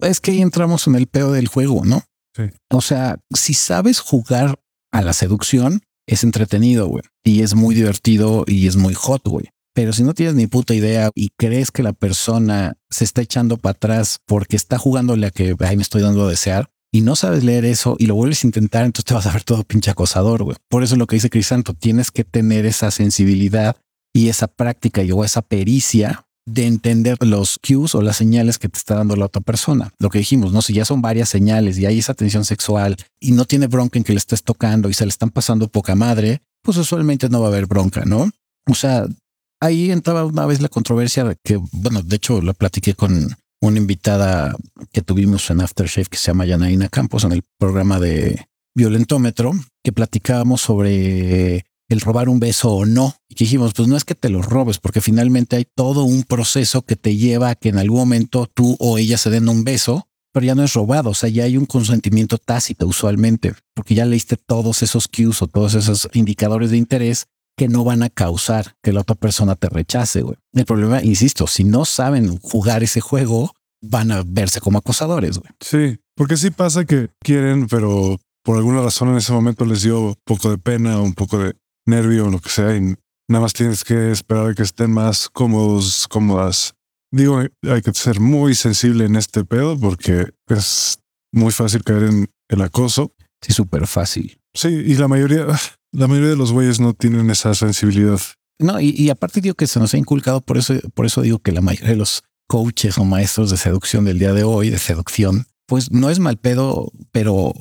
[0.00, 2.02] Es que ahí entramos en el peo del juego, ¿no?
[2.34, 2.44] Sí.
[2.72, 4.58] O sea, si sabes jugar
[4.90, 7.02] a la seducción, es entretenido, güey.
[7.24, 9.46] Y es muy divertido y es muy hot, güey.
[9.74, 13.56] Pero si no tienes ni puta idea y crees que la persona se está echando
[13.56, 17.16] para atrás porque está jugándole a que ay, me estoy dando a desear y no
[17.16, 19.90] sabes leer eso y lo vuelves a intentar, entonces te vas a ver todo pinche
[19.90, 20.56] acosador, güey.
[20.68, 23.76] Por eso es lo que dice Crisanto, tienes que tener esa sensibilidad
[24.14, 28.68] y esa práctica y o esa pericia de entender los cues o las señales que
[28.68, 29.92] te está dando la otra persona.
[29.98, 33.32] Lo que dijimos, no, si ya son varias señales y hay esa tensión sexual y
[33.32, 36.42] no tiene bronca en que le estés tocando y se le están pasando poca madre,
[36.62, 38.30] pues usualmente no va a haber bronca, ¿no?
[38.66, 39.06] O sea,
[39.60, 44.54] ahí entraba una vez la controversia que, bueno, de hecho la platiqué con una invitada
[44.92, 49.52] que tuvimos en Aftershave que se llama Yanaina Campos en el programa de Violentómetro,
[49.82, 53.14] que platicábamos sobre el robar un beso o no.
[53.28, 56.82] Y dijimos, pues no es que te lo robes, porque finalmente hay todo un proceso
[56.82, 60.08] que te lleva a que en algún momento tú o ella se den un beso,
[60.32, 64.04] pero ya no es robado, o sea, ya hay un consentimiento tácito usualmente, porque ya
[64.04, 68.74] leíste todos esos cues o todos esos indicadores de interés que no van a causar
[68.82, 70.36] que la otra persona te rechace, güey.
[70.52, 75.50] El problema, insisto, si no saben jugar ese juego, van a verse como acosadores, güey.
[75.60, 80.00] Sí, porque sí pasa que quieren, pero por alguna razón en ese momento les dio
[80.00, 81.54] un poco de pena o un poco de
[81.86, 82.94] nervio o lo que sea, y
[83.28, 86.74] nada más tienes que esperar a que estén más cómodos, cómodas.
[87.12, 90.98] Digo, hay que ser muy sensible en este pedo porque es
[91.32, 93.14] muy fácil caer en el acoso.
[93.40, 94.40] Sí, súper fácil.
[94.54, 95.46] Sí, y la mayoría,
[95.92, 98.20] la mayoría de los güeyes no tienen esa sensibilidad.
[98.58, 101.40] No, y, y, aparte digo que se nos ha inculcado, por eso, por eso digo
[101.40, 104.78] que la mayoría de los coaches o maestros de seducción del día de hoy, de
[104.78, 107.52] seducción, pues no es mal pedo, pero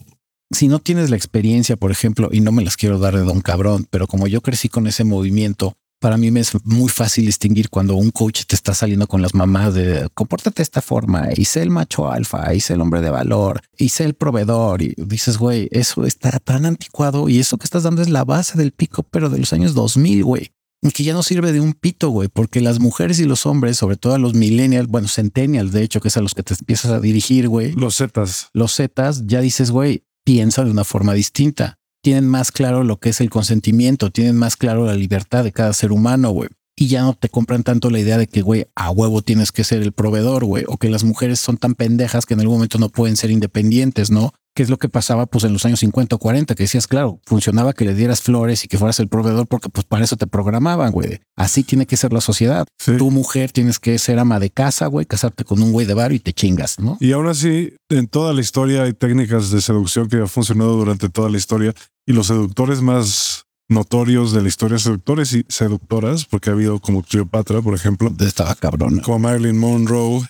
[0.54, 3.42] si no tienes la experiencia, por ejemplo, y no me las quiero dar de don
[3.42, 7.70] cabrón, pero como yo crecí con ese movimiento para mí me es muy fácil distinguir
[7.70, 11.46] cuando un coach te está saliendo con las mamás de compórtate de esta forma y
[11.46, 14.96] sé el macho alfa y sé el hombre de valor y sé el proveedor y
[14.98, 18.74] dices, güey, eso está tan anticuado y eso que estás dando es la base del
[18.74, 20.52] pico, pero de los años 2000, güey
[20.92, 23.96] que ya no sirve de un pito, güey, porque las mujeres y los hombres, sobre
[23.96, 27.00] todo los millennials, bueno, centennials, de hecho, que es a los que te empiezas a
[27.00, 27.72] dirigir, güey.
[27.72, 28.50] Los Zetas.
[28.52, 31.78] Los Zetas, ya dices, güey, piensa de una forma distinta.
[32.02, 35.74] Tienen más claro lo que es el consentimiento, tienen más claro la libertad de cada
[35.74, 36.50] ser humano, güey.
[36.76, 39.64] Y ya no te compran tanto la idea de que, güey, a huevo tienes que
[39.64, 42.80] ser el proveedor, güey, o que las mujeres son tan pendejas que en algún momento
[42.80, 44.34] no pueden ser independientes, ¿no?
[44.56, 47.20] ¿Qué es lo que pasaba pues en los años 50 o 40, que decías, claro,
[47.26, 50.28] funcionaba que le dieras flores y que fueras el proveedor porque pues para eso te
[50.28, 51.20] programaban, güey.
[51.36, 52.68] Así tiene que ser la sociedad.
[52.86, 56.18] Tu mujer tienes que ser ama de casa, güey, casarte con un güey de barrio
[56.18, 56.98] y te chingas, ¿no?
[57.00, 61.10] Y aún así, en toda la historia hay técnicas de seducción que han funcionado durante
[61.10, 61.74] toda la historia
[62.06, 67.02] y los seductores más notorios de la historia, seductores y seductoras, porque ha habido como
[67.02, 68.14] Cleopatra, por ejemplo.
[68.20, 69.00] Estaba cabrón.
[69.00, 70.22] Como Marilyn Monroe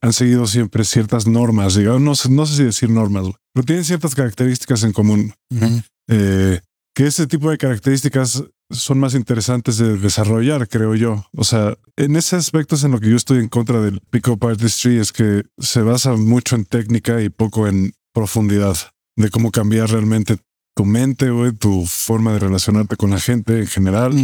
[0.00, 3.84] han seguido siempre ciertas normas, digamos, no sé, no sé si decir normas, pero tienen
[3.84, 5.34] ciertas características en común.
[6.08, 6.60] Eh,
[6.94, 11.24] que ese tipo de características son más interesantes de desarrollar, creo yo.
[11.32, 14.44] O sea, en ese aspecto es en lo que yo estoy en contra del pick-up
[14.46, 18.76] artistry, es que se basa mucho en técnica y poco en profundidad
[19.16, 20.38] de cómo cambiar realmente
[20.74, 24.14] tu mente, o tu forma de relacionarte con la gente en general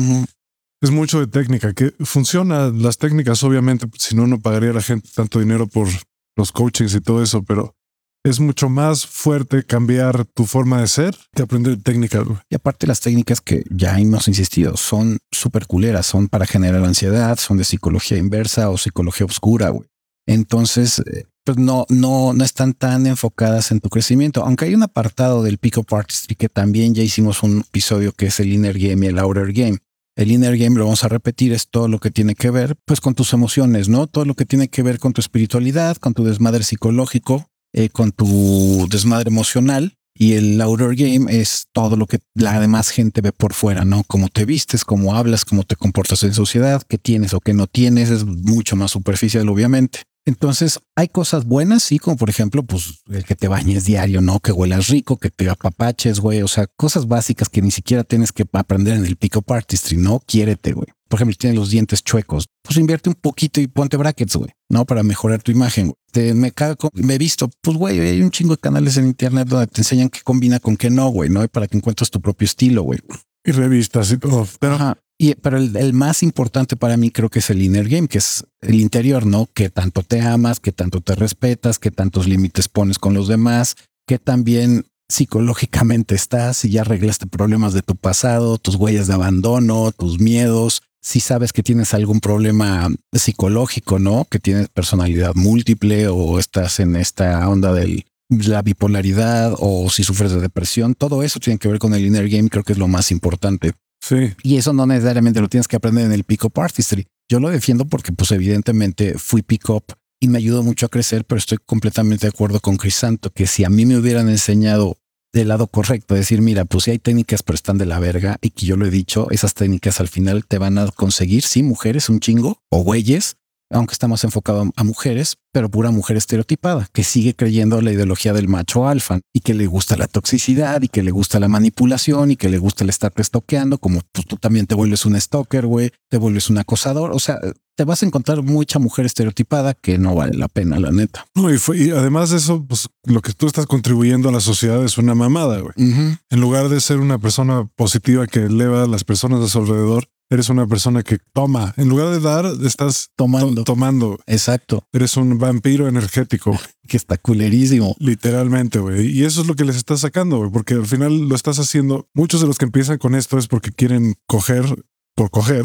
[0.85, 5.09] es mucho de técnica, que funciona las técnicas, obviamente, si no, no pagaría la gente
[5.15, 5.89] tanto dinero por
[6.37, 7.75] los coachings y todo eso, pero
[8.23, 12.27] es mucho más fuerte cambiar tu forma de ser que aprender técnicas.
[12.51, 17.39] Y aparte las técnicas que ya hemos insistido son súper culeras, son para generar ansiedad,
[17.39, 19.89] son de psicología inversa o psicología oscura, güey.
[20.27, 24.43] Entonces, eh, pues no, no, no están tan enfocadas en tu crecimiento.
[24.43, 28.41] Aunque hay un apartado del Pico Artistry que también ya hicimos un episodio que es
[28.41, 29.79] el Inner Game y el Outer Game,
[30.17, 33.01] el inner game, lo vamos a repetir, es todo lo que tiene que ver pues
[33.01, 34.07] con tus emociones, ¿no?
[34.07, 38.13] Todo lo que tiene que ver con tu espiritualidad, con tu desmadre psicológico, eh, con
[38.13, 39.97] tu desmadre emocional.
[40.17, 44.05] Y el outer game es todo lo que la demás gente ve por fuera, ¿no?
[44.07, 47.67] Cómo te vistes, cómo hablas, cómo te comportas en sociedad, qué tienes o qué no
[47.67, 50.03] tienes, es mucho más superficial, obviamente.
[50.27, 54.41] Entonces, hay cosas buenas, sí, como por ejemplo, pues el que te bañes diario, ¿no?
[54.41, 56.43] Que huelas rico, que te apapaches, güey.
[56.43, 60.21] O sea, cosas básicas que ni siquiera tienes que aprender en el pick-up artistry, ¿no?
[60.21, 60.87] Quiérete, güey.
[61.09, 64.51] Por ejemplo, si tienes los dientes chuecos, pues invierte un poquito y ponte brackets, güey,
[64.71, 64.87] ¿no?
[64.87, 65.97] Para mejorar tu imagen, güey.
[66.11, 69.47] Te, me cago, me he visto, pues, güey, hay un chingo de canales en internet
[69.47, 71.45] donde te enseñan qué combina con qué no, güey, ¿no?
[71.45, 73.01] Y para que encuentres tu propio estilo, güey.
[73.45, 74.49] Y revistas y todo.
[74.59, 78.19] Pero y, pero el, más importante para mí creo que es el inner game, que
[78.19, 79.49] es el interior, ¿no?
[79.55, 83.77] Que tanto te amas, que tanto te respetas, que tantos límites pones con los demás,
[84.07, 89.93] que también psicológicamente estás, si ya arreglaste problemas de tu pasado, tus huellas de abandono,
[89.93, 94.27] tus miedos, si sabes que tienes algún problema psicológico, ¿no?
[94.29, 100.33] Que tienes personalidad múltiple o estás en esta onda de la bipolaridad o si sufres
[100.33, 102.89] de depresión, todo eso tiene que ver con el inner game, creo que es lo
[102.89, 103.75] más importante.
[104.07, 104.35] Sí.
[104.43, 107.07] Y eso no necesariamente lo tienes que aprender en el pick-up artistry.
[107.27, 109.85] Yo lo defiendo porque, pues, evidentemente fui pick-up
[110.21, 113.65] y me ayudó mucho a crecer, pero estoy completamente de acuerdo con Crisanto que si
[113.65, 114.99] a mí me hubieran enseñado
[115.33, 118.51] del lado correcto, decir, mira, pues si hay técnicas, pero están de la verga y
[118.51, 122.09] que yo lo he dicho, esas técnicas al final te van a conseguir, sí, mujeres,
[122.09, 123.37] un chingo o güeyes,
[123.71, 128.49] aunque estamos enfocados a mujeres, pero pura mujer estereotipada, que sigue creyendo la ideología del
[128.49, 132.37] macho alfa y que le gusta la toxicidad y que le gusta la manipulación y
[132.37, 135.91] que le gusta el estarte estoqueando, como pues, tú también te vuelves un stalker, güey,
[136.11, 137.13] te vuelves un acosador.
[137.13, 137.39] O sea,
[137.77, 141.27] te vas a encontrar mucha mujer estereotipada que no vale la pena, la neta.
[141.35, 144.41] No, y, fue, y además de eso, pues lo que tú estás contribuyendo a la
[144.41, 145.73] sociedad es una mamada, güey.
[145.77, 150.09] En lugar de ser una persona positiva que eleva a las personas a su alrededor,
[150.31, 151.75] eres una persona que toma.
[151.77, 153.65] En lugar de dar, estás tomando.
[153.65, 154.19] tomando.
[154.27, 154.87] Exacto.
[154.93, 156.59] Eres un vampiro energético.
[156.87, 157.97] Que está culerísimo.
[157.99, 159.07] Literalmente, güey.
[159.07, 162.11] Y eso es lo que les está sacando, güey, porque al final lo estás haciendo.
[162.13, 164.85] Muchos de los que empiezan con esto es porque quieren coger
[165.17, 165.65] por coger,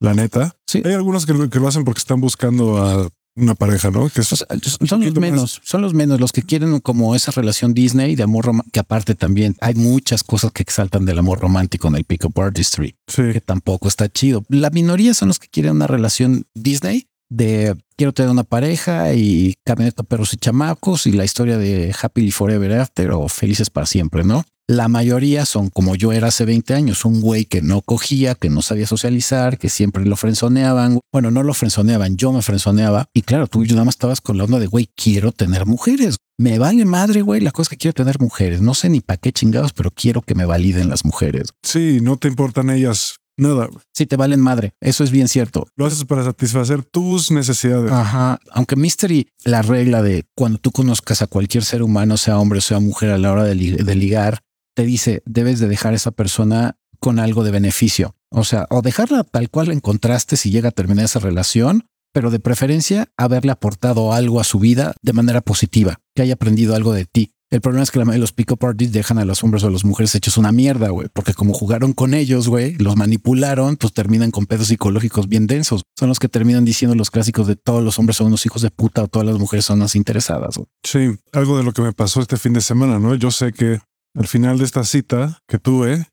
[0.00, 0.54] la neta.
[0.66, 0.82] Sí.
[0.84, 4.08] Hay algunos que, que lo hacen porque están buscando a una pareja, ¿no?
[4.08, 8.22] Que son los menos, son los menos los que quieren como esa relación Disney de
[8.22, 12.04] amor romántico, que aparte también hay muchas cosas que exaltan del amor romántico en el
[12.04, 14.44] Pick-up Artistry, que tampoco está chido.
[14.48, 19.54] La minoría son los que quieren una relación Disney de quiero tener una pareja y
[19.64, 24.24] camioneta, perros y chamacos y la historia de Happily Forever After o Felices para siempre,
[24.24, 24.44] ¿no?
[24.70, 28.50] La mayoría son como yo era hace 20 años, un güey que no cogía, que
[28.50, 31.00] no sabía socializar, que siempre lo frenzoneaban.
[31.12, 33.06] Bueno, no lo frenzoneaban, yo me frenzoneaba.
[33.12, 36.18] Y claro, tú yo nada más estabas con la onda de, güey, quiero tener mujeres.
[36.38, 38.60] Me vale madre, güey, la cosa es que quiero tener mujeres.
[38.60, 41.48] No sé ni para qué chingados, pero quiero que me validen las mujeres.
[41.64, 43.68] Sí, no te importan ellas Nada.
[43.94, 44.74] Si te valen madre.
[44.80, 45.66] Eso es bien cierto.
[45.74, 47.90] Lo haces para satisfacer tus necesidades.
[47.90, 48.38] Ajá.
[48.52, 52.62] Aunque Mystery, la regla de cuando tú conozcas a cualquier ser humano, sea hombre o
[52.62, 54.40] sea mujer, a la hora de, de ligar,
[54.74, 58.14] te dice, debes de dejar a esa persona con algo de beneficio.
[58.30, 62.30] O sea, o dejarla tal cual la encontraste si llega a terminar esa relación, pero
[62.30, 66.92] de preferencia haberle aportado algo a su vida de manera positiva, que haya aprendido algo
[66.92, 67.32] de ti.
[67.52, 69.66] El problema es que la mayoría de los pick-up artists dejan a los hombres o
[69.66, 73.76] a las mujeres hechos una mierda, güey, porque como jugaron con ellos, güey, los manipularon,
[73.76, 75.82] pues terminan con pedos psicológicos bien densos.
[75.98, 78.70] Son los que terminan diciendo los clásicos de todos los hombres son unos hijos de
[78.70, 80.58] puta o todas las mujeres son las interesadas.
[80.58, 80.68] Güey.
[80.84, 83.16] Sí, algo de lo que me pasó este fin de semana, ¿no?
[83.16, 83.80] Yo sé que
[84.14, 86.06] al final de esta cita que tuve,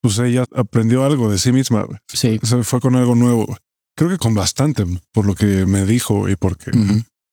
[0.00, 1.86] pues ella aprendió algo de sí misma.
[2.06, 2.38] Sí.
[2.42, 3.56] Se fue con algo nuevo.
[3.96, 6.70] Creo que con bastante por lo que me dijo y porque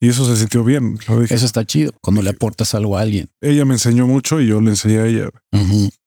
[0.06, 1.00] y eso se sintió bien.
[1.30, 3.32] Eso está chido cuando le aportas algo a alguien.
[3.42, 5.30] Ella me enseñó mucho y yo le enseñé a ella.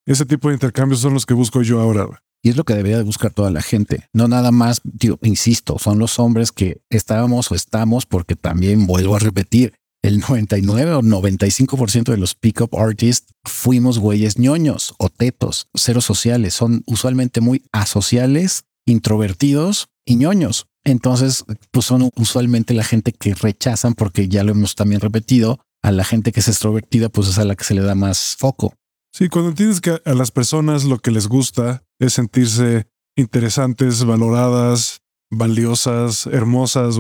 [0.06, 2.06] Ese tipo de intercambios son los que busco yo ahora.
[2.40, 4.06] Y es lo que debería de buscar toda la gente.
[4.12, 9.16] No nada más, tío, insisto, son los hombres que estábamos o estamos porque también vuelvo
[9.16, 9.74] a repetir,
[10.04, 16.54] el 99 o 95% de los pickup artists fuimos güeyes ñoños o tetos, ceros sociales.
[16.54, 20.66] Son usualmente muy asociales, introvertidos y ñoños.
[20.84, 25.92] Entonces, pues son usualmente la gente que rechazan, porque ya lo hemos también repetido, a
[25.92, 28.74] la gente que es extrovertida, pues es a la que se le da más foco.
[29.12, 32.86] Sí, cuando entiendes que a las personas lo que les gusta es sentirse
[33.16, 36.96] interesantes, valoradas, valiosas, hermosas.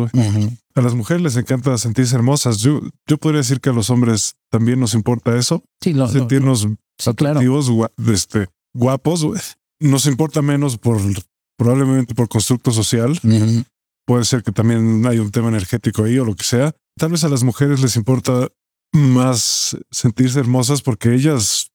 [0.74, 2.58] A las mujeres les encanta sentirse hermosas.
[2.58, 5.64] Yo, yo podría decir que a los hombres también nos importa eso.
[5.80, 6.68] Sí, sentirnos
[7.06, 7.70] atractivos,
[8.12, 9.26] este, guapos.
[9.80, 11.00] Nos importa menos por
[11.58, 13.20] probablemente por constructo social.
[14.06, 16.72] Puede ser que también hay un tema energético ahí o lo que sea.
[16.96, 18.48] Tal vez a las mujeres les importa
[18.92, 21.70] más sentirse hermosas porque ellas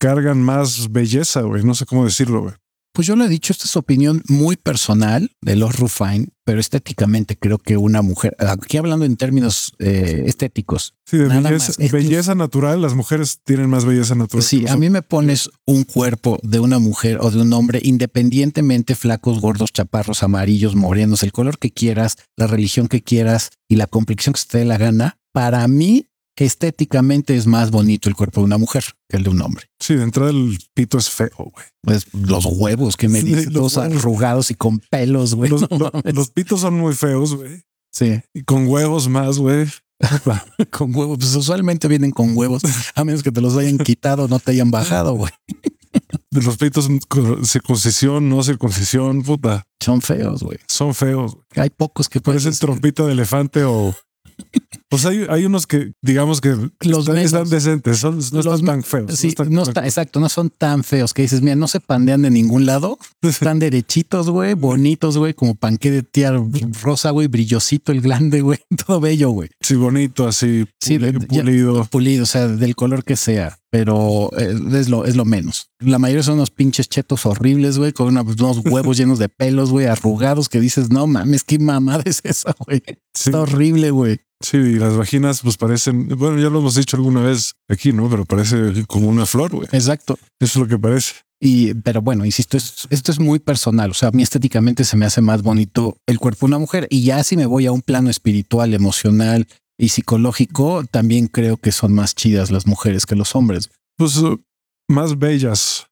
[0.00, 1.64] cargan más belleza, güey.
[1.64, 2.54] No sé cómo decirlo, güey.
[2.96, 7.36] Pues yo lo he dicho, esta es opinión muy personal de los Rufine, pero estéticamente
[7.36, 10.94] creo que una mujer, aquí hablando en términos eh, estéticos.
[11.04, 14.42] Sí, de belleza, belleza natural, las mujeres tienen más belleza natural.
[14.42, 18.94] Sí, a mí me pones un cuerpo de una mujer o de un hombre, independientemente
[18.94, 23.88] flacos, gordos, chaparros, amarillos, morenos, el color que quieras, la religión que quieras y la
[23.88, 26.06] complexión que se te dé la gana, para mí
[26.44, 29.70] estéticamente es más bonito el cuerpo de una mujer que el de un hombre.
[29.80, 31.66] Sí, de entrada el pito es feo, güey.
[31.80, 35.50] Pues los huevos que me dicen, los arrugados y con pelos, güey.
[35.50, 37.62] Los, pitos son muy feos, güey.
[37.90, 38.20] Sí.
[38.34, 39.66] Y con huevos más, güey.
[40.70, 42.62] con huevos, pues usualmente vienen con huevos,
[42.94, 45.32] a menos que te los hayan quitado, no te hayan bajado, güey.
[46.30, 46.88] De los pitos,
[47.44, 49.66] circuncisión, no circuncisión, puta.
[49.80, 50.58] Son feos, güey.
[50.68, 51.38] Son feos.
[51.54, 53.94] Hay pocos que parecen trompita de elefante o
[54.88, 58.82] pues hay, hay unos que, digamos que los están, decentes, son, no los, están tan
[58.82, 59.14] feos.
[59.14, 62.30] Sí, no, está, exacto, no son tan feos que dices, mira, no se pandean de
[62.30, 62.98] ningún lado.
[63.22, 66.32] Están derechitos, güey, bonitos, güey, como panque de tía
[66.82, 69.48] rosa, güey, brillosito el glande, güey, todo bello, güey.
[69.60, 70.66] Sí, bonito, así,
[71.28, 71.84] pulido.
[71.86, 75.68] pulido, o sea, del color que sea pero eh, es lo, es lo menos.
[75.80, 79.84] La mayoría son unos pinches chetos horribles, güey, con unos huevos llenos de pelos, güey,
[79.84, 82.82] arrugados que dices, no mames, qué mamada es esa, güey.
[83.14, 84.20] Está horrible, güey.
[84.40, 88.08] Sí, y las vaginas pues parecen, bueno, ya lo hemos dicho alguna vez aquí, ¿no?
[88.08, 89.68] Pero parece como una flor, güey.
[89.72, 90.18] Exacto.
[90.40, 91.12] Eso es lo que parece.
[91.38, 93.90] Y, pero bueno, insisto, esto, esto es muy personal.
[93.90, 96.86] O sea, a mí estéticamente se me hace más bonito el cuerpo de una mujer.
[96.88, 99.46] Y ya si me voy a un plano espiritual, emocional
[99.78, 103.70] y psicológico, también creo que son más chidas las mujeres que los hombres.
[103.96, 104.40] Pues uh,
[104.88, 105.86] más bellas,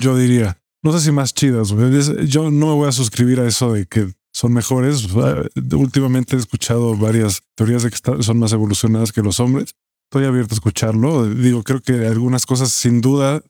[0.00, 0.58] yo diría.
[0.82, 1.74] No sé si más chidas.
[2.28, 5.08] Yo no me voy a suscribir a eso de que son mejores.
[5.72, 9.74] Últimamente he escuchado varias teorías de que son más evolucionadas que los hombres.
[10.10, 11.26] Estoy abierto a escucharlo.
[11.26, 13.42] Digo, creo que algunas cosas sin duda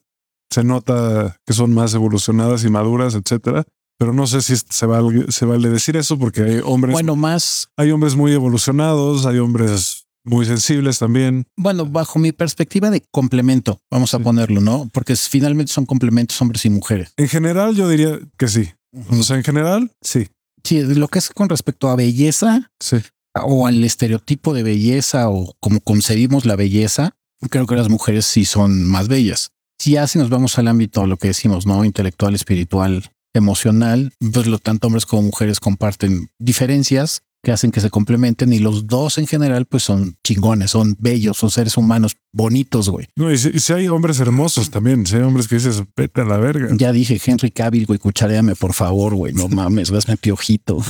[0.51, 3.64] se nota que son más evolucionadas y maduras, etcétera.
[3.99, 6.92] Pero no sé si se vale, se vale decir eso porque hay hombres.
[6.92, 7.68] Bueno, más.
[7.76, 11.47] Hay hombres muy evolucionados, hay hombres muy sensibles también.
[11.57, 14.90] Bueno, bajo mi perspectiva de complemento, vamos a ponerlo, ¿no?
[14.92, 17.12] Porque finalmente son complementos hombres y mujeres.
[17.16, 18.70] En general, yo diría que sí.
[19.11, 20.28] O sea, en general, sí.
[20.64, 22.97] Sí, lo que es con respecto a belleza sí.
[23.34, 27.14] o al estereotipo de belleza o como concebimos la belleza,
[27.51, 29.53] creo que las mujeres sí son más bellas.
[29.78, 31.84] Si así nos vamos al ámbito, lo que decimos, ¿no?
[31.84, 37.91] Intelectual, espiritual, emocional, pues lo tanto hombres como mujeres comparten diferencias que hacen que se
[37.91, 42.89] complementen y los dos en general pues son chingones, son bellos, son seres humanos bonitos,
[42.89, 43.07] güey.
[43.14, 46.39] No, y si, hay hombres hermosos también, si hay hombres que dices, vete a la
[46.39, 46.74] verga.
[46.76, 50.82] Ya dije, Henry Cavill, güey, cucharéame por favor, güey, no mames, hazme piojito.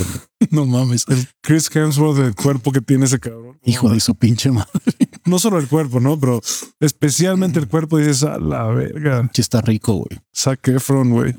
[0.51, 1.05] no mames.
[1.09, 3.59] El Chris Hemsworth, el cuerpo que tiene ese cabrón.
[3.63, 4.71] Hijo de su pinche madre.
[5.27, 6.19] No solo el cuerpo, ¿no?
[6.19, 6.41] Pero
[6.81, 9.29] especialmente el cuerpo dices a la verga.
[9.33, 10.21] Sí está rico, güey.
[10.35, 11.35] Zac Efron, güey.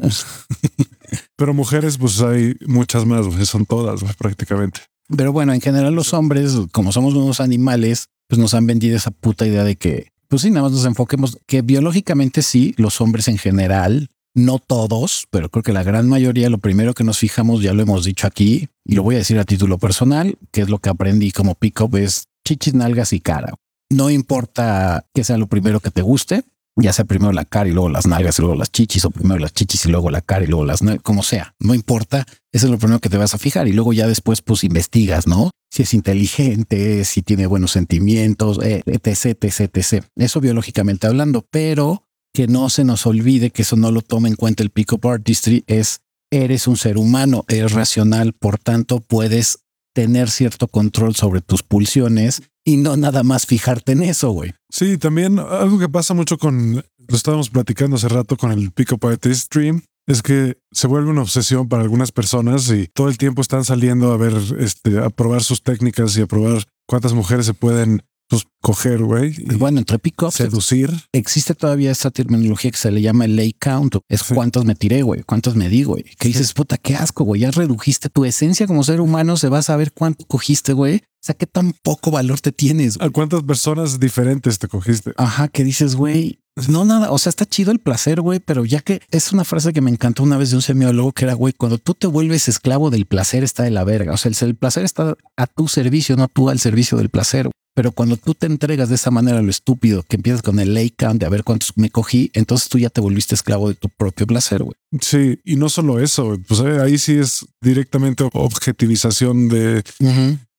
[1.35, 3.45] Pero mujeres, pues hay muchas más, güey.
[3.45, 4.81] Son todas, güey, prácticamente.
[5.15, 9.11] Pero bueno, en general los hombres, como somos unos animales, pues nos han vendido esa
[9.11, 13.29] puta idea de que, pues sí, nada más nos enfoquemos, que biológicamente sí, los hombres
[13.29, 17.61] en general, no todos, pero creo que la gran mayoría, lo primero que nos fijamos,
[17.61, 20.69] ya lo hemos dicho aquí, y lo voy a decir a título personal, que es
[20.69, 23.53] lo que aprendí como pick-up, es chichis, nalgas y cara.
[23.89, 26.43] No importa que sea lo primero que te guste,
[26.75, 29.39] ya sea primero la cara y luego las nalgas y luego las chichis, o primero
[29.39, 32.25] las chichis y luego la cara y luego las nalgas, como sea, no importa.
[32.51, 35.27] Eso es lo primero que te vas a fijar y luego ya después pues investigas,
[35.27, 35.51] ¿no?
[35.71, 40.05] Si es inteligente, si tiene buenos sentimientos, eh, etc, etc, etc.
[40.15, 44.35] Eso biológicamente hablando, pero que no se nos olvide que eso no lo toma en
[44.35, 49.59] cuenta el pick-up artistry es eres un ser humano, eres racional, por tanto puedes
[49.93, 54.53] tener cierto control sobre tus pulsiones y no nada más fijarte en eso, güey.
[54.70, 58.91] Sí, también algo que pasa mucho con, lo estábamos platicando hace rato con el Pick
[58.91, 63.41] Up Stream, es que se vuelve una obsesión para algunas personas y todo el tiempo
[63.41, 67.53] están saliendo a ver, este, a probar sus técnicas y a probar cuántas mujeres se
[67.53, 69.34] pueden pues coger, güey.
[69.57, 70.91] Bueno, entre pick-up seducir.
[71.13, 73.95] Existe todavía esta terminología que se le llama el lay count.
[74.09, 76.03] Es cuántos me tiré, güey, cuántos me di, güey.
[76.20, 77.41] Que dices, puta, qué asco, güey.
[77.41, 79.38] Ya redujiste tu esencia como ser humano.
[79.38, 81.03] Se va a saber cuánto cogiste, güey.
[81.28, 82.95] O sea, qué tan poco valor te tienes.
[83.01, 85.11] ¿A cuántas personas diferentes te cogiste?
[85.17, 87.11] Ajá, que dices, güey, no nada.
[87.11, 89.91] O sea, está chido el placer, güey, pero ya que es una frase que me
[89.91, 93.07] encantó una vez de un semiólogo que era, güey, cuando tú te vuelves esclavo del
[93.07, 94.13] placer está de la verga.
[94.13, 97.49] O sea, el, placer está a tu servicio, no tú al servicio del placer.
[97.75, 100.73] Pero cuando tú te entregas de esa manera a lo estúpido, que empiezas con el
[100.73, 103.75] lay count de a ver cuántos me cogí, entonces tú ya te volviste esclavo de
[103.75, 104.75] tu propio placer, güey.
[105.01, 109.84] Sí, y no solo eso, pues eh, ahí sí es directamente objetivización de,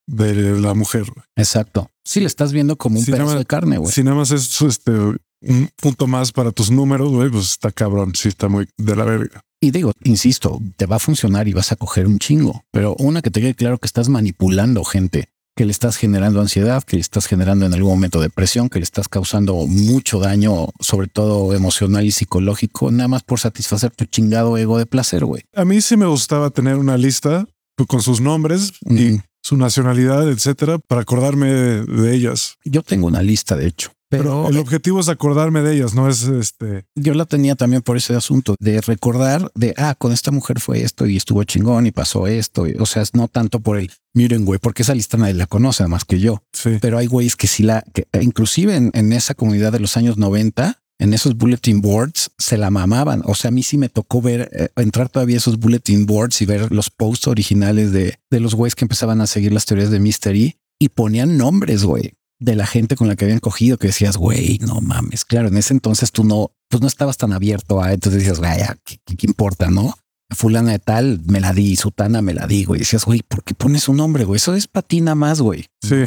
[0.09, 1.05] de la mujer.
[1.37, 1.91] Exacto.
[2.05, 3.93] Sí, le estás viendo como un pedazo de carne, güey.
[3.93, 8.15] Si nada más es este, un punto más para tus números, güey, pues está cabrón,
[8.15, 9.43] sí está muy de la verga.
[9.61, 13.23] Y digo, insisto, te va a funcionar y vas a coger un chingo, pero una
[13.23, 15.29] que te quede claro que estás manipulando gente
[15.59, 18.85] que le estás generando ansiedad, que le estás generando en algún momento depresión, que le
[18.85, 24.57] estás causando mucho daño, sobre todo emocional y psicológico, nada más por satisfacer tu chingado
[24.57, 25.43] ego de placer, güey.
[25.57, 27.45] A mí sí me gustaba tener una lista
[27.89, 32.57] con sus nombres y su nacionalidad, etcétera, para acordarme de ellas.
[32.64, 33.93] Yo tengo una lista, de hecho.
[34.11, 36.86] Pero, el objetivo es acordarme de ellas, no es este.
[36.95, 40.82] Yo la tenía también por ese asunto de recordar de ah, con esta mujer fue
[40.82, 42.64] esto y estuvo chingón y pasó esto.
[42.78, 45.86] o sea, es no tanto por el miren, güey, porque esa lista nadie la conoce
[45.89, 46.43] más que yo.
[46.55, 46.78] Sí.
[46.80, 50.16] Pero hay güeyes que sí la, que inclusive en, en esa comunidad de los años
[50.16, 53.23] 90, en esos bulletin boards se la mamaban.
[53.25, 56.41] O sea, a mí sí me tocó ver, eh, entrar todavía a esos bulletin boards
[56.43, 59.91] y ver los posts originales de, de los güeyes que empezaban a seguir las teorías
[59.91, 63.89] de Mystery y ponían nombres, güey de la gente con la que habían cogido que
[63.89, 65.25] decías, güey, no mames.
[65.25, 68.53] Claro, en ese entonces tú no, pues no estabas tan abierto a, entonces decías, güey,
[68.85, 69.95] ¿qué, ¿qué, importa, no?
[70.31, 72.81] Fulana de tal me la di, Sutana me la di, güey.
[72.81, 74.37] decías, güey, ¿por qué pones un nombre, güey?
[74.37, 75.67] Eso es patina más, güey.
[75.83, 76.05] Sí.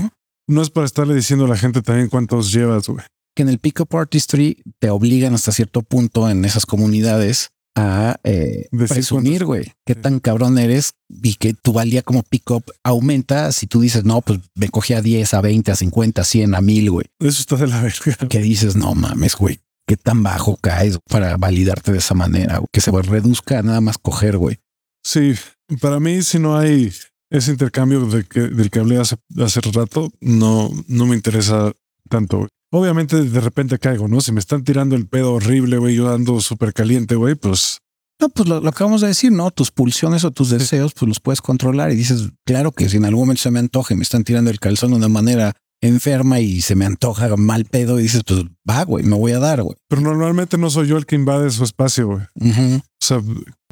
[0.48, 0.62] ¿no?
[0.62, 3.04] es para estarle diciendo a la gente también cuántos llevas, güey.
[3.36, 8.19] Que en el Pick Up Artistry te obligan hasta cierto punto en esas comunidades a
[8.23, 13.67] eh, presumir, güey, qué tan cabrón eres y que tu valía como pick-up aumenta si
[13.67, 16.61] tú dices, no, pues me cogí a 10, a 20, a 50, a 100, a
[16.61, 17.05] 1000, güey.
[17.19, 18.27] Eso está de la verga.
[18.29, 22.82] Que dices, no mames, güey, qué tan bajo caes para validarte de esa manera, que
[22.82, 24.59] se reduzca a nada más coger, güey.
[25.03, 25.34] Sí,
[25.79, 26.91] para mí si no hay
[27.29, 31.71] ese intercambio de que, del que hablé hace, hace rato, no, no me interesa
[32.09, 32.47] tanto.
[32.72, 34.22] Obviamente de repente caigo, ¿no?
[34.22, 37.80] Si me están tirando el pedo horrible, güey, yo ando súper caliente, güey, pues...
[38.19, 39.49] No, pues lo, lo, que vamos a decir, ¿no?
[39.49, 43.05] Tus pulsiones o tus deseos, pues los puedes controlar y dices, claro que si en
[43.05, 46.39] algún momento se me antoja y me están tirando el calzón de una manera enferma
[46.39, 49.63] y se me antoja mal pedo y dices, pues va, güey, me voy a dar,
[49.63, 49.76] güey.
[49.88, 52.22] Pero normalmente no soy yo el que invade su espacio, güey.
[52.22, 53.22] O sea,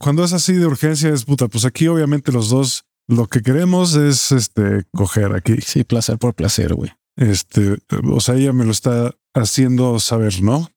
[0.01, 3.95] cuando es así de urgencia es puta, pues aquí obviamente los dos lo que queremos
[3.95, 5.57] es este coger aquí.
[5.61, 6.91] Sí, placer por placer, güey.
[7.19, 7.77] Este,
[8.09, 10.71] o sea, ella me lo está haciendo saber, ¿no?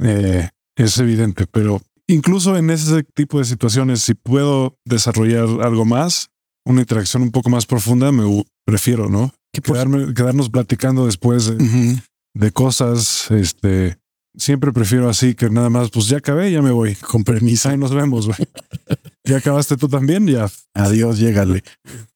[0.00, 6.30] Eh, es evidente, pero incluso en ese tipo de situaciones, si puedo desarrollar algo más,
[6.64, 9.34] una interacción un poco más profunda, me prefiero, ¿no?
[9.52, 13.98] Quedarme, quedarnos platicando después de, cosas, este,
[14.36, 16.94] siempre prefiero así que nada más, pues ya acabé, ya me voy.
[16.94, 17.72] Con permiso.
[17.72, 18.38] y nos vemos, güey.
[19.28, 20.48] ya acabaste tú también, ya.
[20.74, 21.62] Adiós, llégale.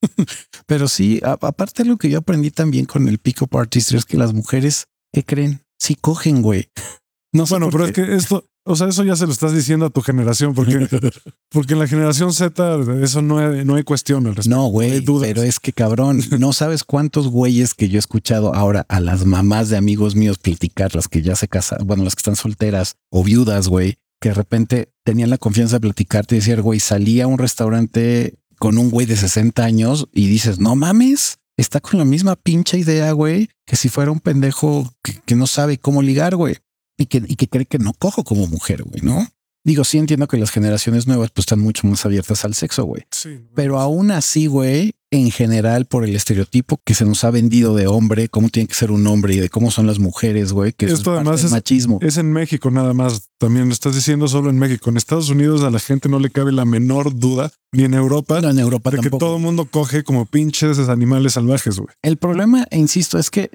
[0.66, 4.16] Pero sí, aparte de lo que yo aprendí también con el pick-up artistry es que
[4.16, 5.62] las mujeres, ¿qué creen?
[5.78, 6.70] Sí cogen, güey.
[7.34, 9.90] No bueno, pero es que esto, O sea, eso ya se lo estás diciendo a
[9.90, 10.86] tu generación, porque,
[11.50, 14.56] porque en la generación Z eso no hay, no hay cuestión al respecto.
[14.56, 18.84] No, güey, pero es que cabrón, no sabes cuántos güeyes que yo he escuchado ahora
[18.88, 22.20] a las mamás de amigos míos platicar, las que ya se casan, bueno, las que
[22.20, 26.62] están solteras o viudas, güey, que de repente tenían la confianza de platicarte y decir,
[26.62, 31.40] güey, salía a un restaurante con un güey de 60 años y dices, no mames,
[31.58, 35.46] está con la misma pinche idea, güey, que si fuera un pendejo que, que no
[35.46, 36.56] sabe cómo ligar, güey
[37.02, 39.26] y que, y que cree que no cojo como mujer, güey, ¿no?
[39.64, 43.02] Digo, sí entiendo que las generaciones nuevas pues están mucho más abiertas al sexo, güey.
[43.10, 47.76] Sí, Pero aún así, güey, en general por el estereotipo que se nos ha vendido
[47.76, 50.72] de hombre, cómo tiene que ser un hombre y de cómo son las mujeres, güey,
[50.72, 51.98] que esto además es machismo.
[52.00, 53.28] Es en México nada más.
[53.38, 54.88] También lo estás diciendo solo en México.
[54.88, 58.40] En Estados Unidos a la gente no le cabe la menor duda, ni en Europa,
[58.40, 61.94] no, en Europa de que todo el mundo coge como pinches animales salvajes, güey.
[62.00, 63.50] El problema, insisto, es que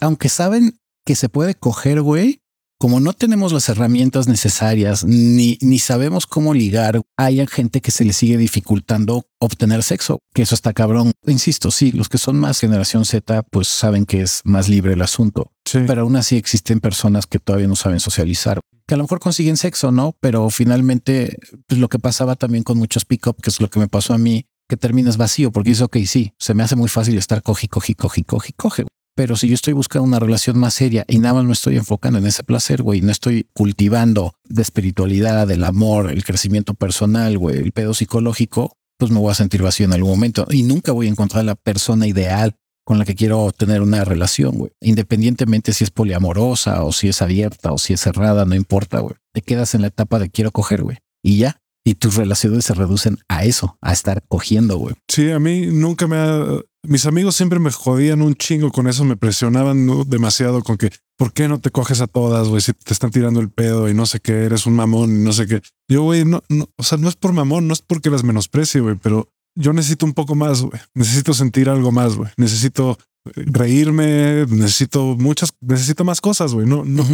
[0.00, 2.40] aunque saben que se puede coger, güey,
[2.80, 8.06] como no tenemos las herramientas necesarias ni, ni sabemos cómo ligar, hay gente que se
[8.06, 11.12] le sigue dificultando obtener sexo, que eso está cabrón.
[11.26, 15.02] Insisto, sí, los que son más generación Z, pues saben que es más libre el
[15.02, 15.52] asunto.
[15.70, 19.58] Pero aún así existen personas que todavía no saben socializar, que a lo mejor consiguen
[19.58, 20.16] sexo, ¿no?
[20.18, 23.88] Pero finalmente, pues lo que pasaba también con muchos pick-up, que es lo que me
[23.88, 27.18] pasó a mí, que terminas vacío porque dice, ok, sí, se me hace muy fácil
[27.18, 28.86] estar coge, coge, coge, coge, coge.
[29.20, 32.18] Pero si yo estoy buscando una relación más seria y nada más me estoy enfocando
[32.18, 37.58] en ese placer, güey, no estoy cultivando de espiritualidad, del amor, el crecimiento personal, güey,
[37.58, 41.06] el pedo psicológico, pues me voy a sentir vacío en algún momento y nunca voy
[41.06, 44.72] a encontrar la persona ideal con la que quiero tener una relación, güey.
[44.80, 49.16] Independientemente si es poliamorosa o si es abierta o si es cerrada, no importa, güey.
[49.34, 50.96] Te quedas en la etapa de quiero coger, güey.
[51.22, 54.94] Y ya, y tus relaciones se reducen a eso, a estar cogiendo, güey.
[55.08, 56.60] Sí, a mí nunca me ha...
[56.82, 61.32] Mis amigos siempre me jodían un chingo con eso, me presionaban demasiado con que, ¿por
[61.32, 62.62] qué no te coges a todas, güey?
[62.62, 65.32] Si te están tirando el pedo y no sé qué, eres un mamón y no
[65.32, 65.60] sé qué.
[65.88, 68.80] Yo, güey, no, no, o sea, no es por mamón, no es porque las menosprecie,
[68.80, 70.80] güey, pero yo necesito un poco más, güey.
[70.94, 72.30] Necesito sentir algo más, güey.
[72.36, 72.96] Necesito
[73.34, 76.66] reírme, necesito muchas, necesito más cosas, güey.
[76.66, 77.04] No, no,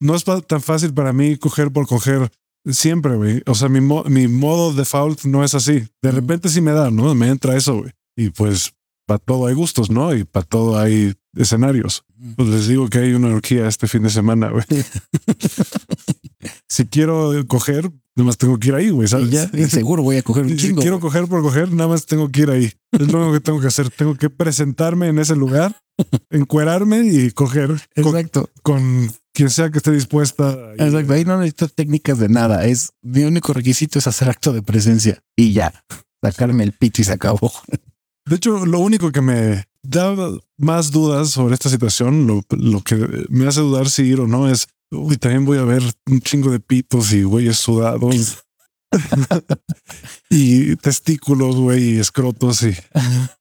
[0.00, 2.30] no es tan fácil para mí coger por coger
[2.66, 3.42] Siempre, güey.
[3.46, 5.86] O sea, mi, mi modo default no es así.
[6.02, 7.14] De repente sí me da, ¿no?
[7.14, 7.92] Me entra eso, güey.
[8.16, 8.72] Y pues
[9.06, 10.14] para todo hay gustos, ¿no?
[10.14, 12.04] Y para todo hay escenarios.
[12.36, 14.64] Pues les digo que hay una orgía este fin de semana, güey.
[16.68, 19.08] si quiero coger, nada más tengo que ir ahí, güey.
[19.08, 19.30] ¿sabes?
[19.30, 20.80] ya, seguro voy a coger un chingo.
[20.80, 22.72] Si quiero coger por coger, nada más tengo que ir ahí.
[22.92, 23.90] Es lo único que tengo que hacer.
[23.90, 25.76] Tengo que presentarme en ese lugar,
[26.30, 27.70] encuerarme y coger.
[27.94, 28.48] Exacto.
[28.62, 30.56] con quien sea que esté dispuesta.
[30.78, 31.12] Exacto.
[31.12, 32.64] Ahí no necesito técnicas de nada.
[32.64, 35.84] Es mi único requisito es hacer acto de presencia y ya
[36.22, 37.52] sacarme el pito y se acabó.
[38.26, 40.14] De hecho, lo único que me da
[40.56, 44.50] más dudas sobre esta situación, lo, lo que me hace dudar si ir o no
[44.50, 48.44] es, uy, también voy a ver un chingo de pitos y güeyes sudados.
[50.30, 52.74] y testículos, güey, y escrotos y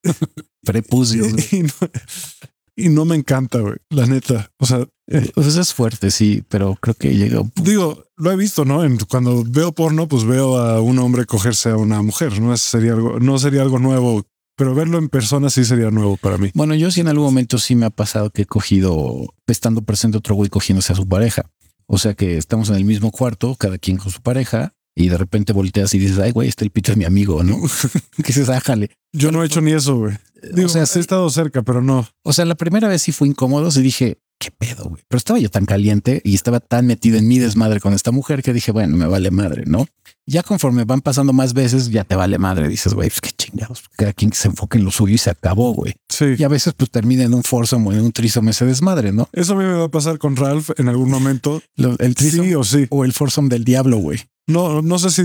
[0.64, 1.34] prepucios.
[2.76, 4.52] y no me encanta, güey, la neta.
[4.58, 7.42] O sea, eh, pues es fuerte, sí, pero creo que llega.
[7.56, 8.82] Digo, lo he visto, ¿no?
[9.10, 12.42] cuando veo porno, pues veo a un hombre cogerse a una mujer.
[12.42, 14.26] No sería algo, no sería algo nuevo,
[14.56, 16.52] pero verlo en persona sí sería nuevo para mí.
[16.54, 20.18] Bueno, yo sí en algún momento sí me ha pasado que he cogido, estando presente
[20.18, 21.50] otro güey cogiéndose a su pareja.
[21.86, 25.18] O sea que estamos en el mismo cuarto, cada quien con su pareja, y de
[25.18, 27.58] repente volteas y dices, ay, güey, este el pito de mi amigo, ¿no?
[28.24, 28.92] que se sájale.
[29.12, 30.16] Yo no he hecho ni eso, güey.
[30.64, 32.08] o sea, sí he estado cerca, pero no.
[32.24, 33.70] O sea, la primera vez sí fue incómodo.
[33.76, 35.04] Y dije, qué pedo, güey.
[35.08, 38.44] Pero estaba yo tan caliente y estaba tan metido en mi desmadre con esta mujer
[38.44, 39.88] que dije, bueno, me vale madre, ¿no?
[40.26, 42.68] Ya conforme van pasando más veces, ya te vale madre.
[42.68, 43.84] Dices, güey, pues qué chingados.
[43.96, 45.94] Cada quien se enfoque en lo suyo y se acabó, güey.
[46.10, 46.26] Sí.
[46.38, 49.30] Y a veces, pues termina en un foursome o en un trisom ese desmadre, ¿no?
[49.34, 51.62] Eso a mí me va a pasar con Ralph en algún momento.
[51.78, 52.88] el trisom sí o sí.
[52.90, 54.20] O el foursome del diablo, güey.
[54.46, 55.24] No, no sé si,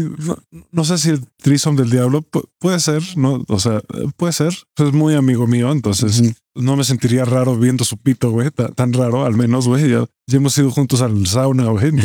[0.71, 2.25] no, sé si el Trison del Diablo
[2.61, 3.83] puede ser, no, o sea,
[4.17, 4.55] puede ser.
[4.77, 6.23] Es muy amigo mío, entonces
[6.55, 9.91] no me sentiría raro viendo su pito, güey, tan, raro, al menos, güey.
[9.91, 11.93] Ya, hemos ido juntos al sauna, güey.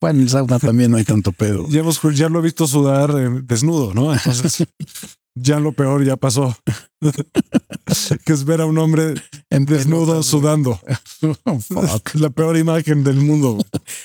[0.00, 1.66] Bueno, en el sauna también no hay tanto pedo.
[1.68, 4.14] Ya, hemos, ya lo he visto sudar eh, desnudo, ¿no?
[4.14, 4.64] Entonces,
[5.40, 6.56] ya lo peor ya pasó.
[8.24, 9.14] que es ver a un hombre
[9.50, 10.80] en desnudo sudando.
[12.14, 13.58] La peor imagen del mundo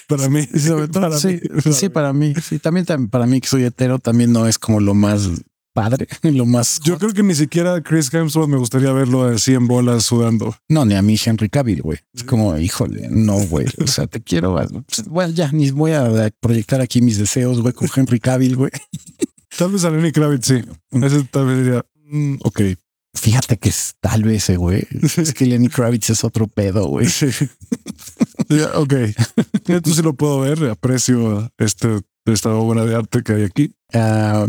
[0.08, 0.48] para mí.
[0.92, 1.74] para sí, mí.
[1.74, 2.34] sí, para mí.
[2.42, 5.30] Sí, también para mí que soy hetero también no es como lo más
[5.74, 6.80] padre, lo más.
[6.84, 10.56] Yo creo que ni siquiera Chris Hemsworth me gustaría verlo así en bolas sudando.
[10.70, 12.00] No, ni a mí Henry Cavill, güey.
[12.14, 13.66] Es como, híjole, no, güey.
[13.84, 14.56] O sea, te quiero.
[15.08, 18.72] Bueno, ya ni voy a proyectar aquí mis deseos, güey, con Henry Cavill, güey.
[19.58, 20.62] Tal vez a Lenny Kravitz, sí.
[20.92, 22.62] Ese tal vez diría, mm, ok.
[23.16, 24.88] Fíjate que es tal vez, eh, güey.
[25.18, 27.08] Es que Lenny Kravitz es otro pedo, güey.
[28.76, 28.94] ok.
[29.68, 30.64] Esto sí lo puedo ver.
[30.70, 33.76] Aprecio este, esta obra de arte que hay aquí.
[33.94, 34.48] Ah,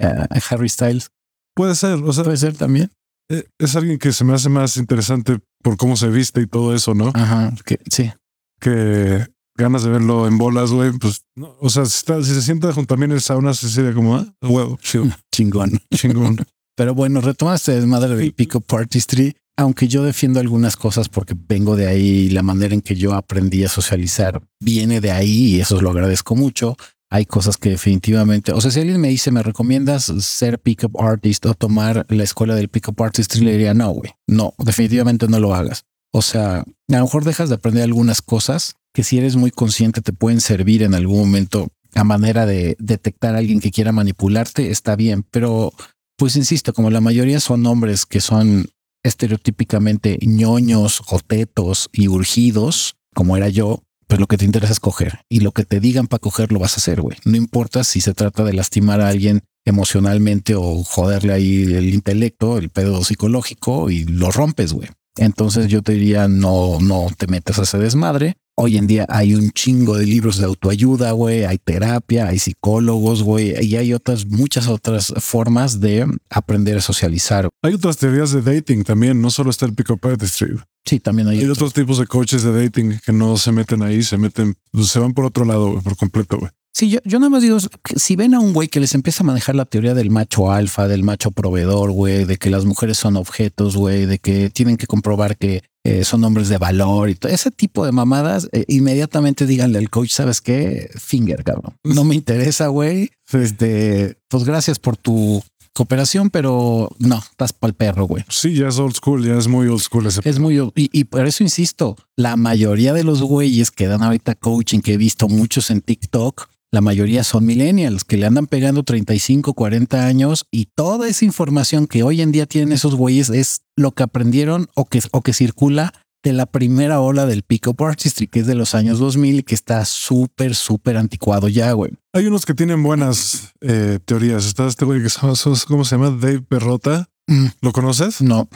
[0.00, 1.10] ah, Harry Styles
[1.56, 2.90] Puede ser, o sea, puede ser también.
[3.30, 6.74] eh, es alguien que se me hace más interesante por cómo se viste y todo
[6.74, 7.10] eso, ¿no?
[7.14, 8.12] Ajá, que sí.
[8.60, 9.26] Que
[9.56, 10.92] ganas de verlo en bolas, güey.
[10.92, 13.54] Pues, no, o sea, si, está, si se sienta junto a mí en el sauna,
[13.54, 15.80] se sería como, ah, huevo, chido, Chingón.
[15.94, 16.38] chingón.
[16.76, 21.86] Pero bueno, retomaste desmadre del Pick-up Artistry, aunque yo defiendo algunas cosas porque vengo de
[21.86, 25.90] ahí la manera en que yo aprendí a socializar viene de ahí y eso lo
[25.90, 26.76] agradezco mucho.
[27.10, 31.46] Hay cosas que definitivamente, o sea, si alguien me dice, ¿me recomiendas ser Pick-up Artist
[31.46, 33.42] o tomar la escuela del Pick-up Artistry?
[33.42, 35.84] Le diría, no, güey, no, definitivamente no lo hagas.
[36.12, 40.00] O sea, a lo mejor dejas de aprender algunas cosas que si eres muy consciente
[40.00, 44.70] te pueden servir en algún momento a manera de detectar a alguien que quiera manipularte,
[44.70, 45.72] está bien, pero
[46.16, 48.70] pues insisto, como la mayoría son hombres que son
[49.02, 54.80] estereotípicamente ñoños o tetos y urgidos, como era yo, pues lo que te interesa es
[54.80, 57.18] coger y lo que te digan para coger lo vas a hacer, güey.
[57.24, 62.58] No importa si se trata de lastimar a alguien emocionalmente o joderle ahí el intelecto,
[62.58, 64.88] el pedo psicológico y lo rompes, güey.
[65.16, 68.36] Entonces yo te diría, no, no te metas a ese desmadre.
[68.56, 73.24] Hoy en día hay un chingo de libros de autoayuda, güey, hay terapia, hay psicólogos,
[73.24, 77.48] güey, y hay otras, muchas otras formas de aprender a socializar.
[77.62, 80.56] Hay otras teorías de dating también, no solo está el pick-up artistry.
[80.84, 84.04] Sí, también hay, Hay otros tipos de coaches de dating que no se meten ahí,
[84.04, 86.50] se meten, se van por otro lado, güey, por completo, güey.
[86.76, 87.58] Sí, yo, yo nada más digo,
[87.94, 90.88] si ven a un güey que les empieza a manejar la teoría del macho alfa,
[90.88, 94.88] del macho proveedor, güey, de que las mujeres son objetos, güey, de que tienen que
[94.88, 99.46] comprobar que eh, son hombres de valor y todo ese tipo de mamadas, eh, inmediatamente
[99.46, 100.90] díganle al coach, ¿sabes qué?
[100.96, 101.76] Finger, cabrón.
[101.84, 103.12] No me interesa, güey.
[103.32, 105.44] Este, pues gracias por tu
[105.74, 108.24] cooperación, pero no, estás pa'l perro, güey.
[108.28, 110.28] Sí, ya es old school, ya es muy old school ese.
[110.28, 114.34] Es muy, y, y por eso insisto, la mayoría de los güeyes que dan ahorita
[114.34, 118.82] coaching, que he visto muchos en TikTok, la mayoría son millennials que le andan pegando
[118.82, 123.62] 35, 40 años y toda esa información que hoy en día tienen esos güeyes es
[123.76, 125.94] lo que aprendieron o que, o que circula
[126.24, 129.54] de la primera ola del Pick-up Artistry, que es de los años 2000 y que
[129.54, 131.92] está súper, súper anticuado ya, güey.
[132.12, 134.44] Hay unos que tienen buenas eh, teorías.
[134.44, 135.34] Está este güey que se llama,
[135.68, 136.10] ¿cómo se llama?
[136.10, 137.08] Dave Perrota.
[137.28, 138.20] Mm, ¿Lo conoces?
[138.20, 138.48] No,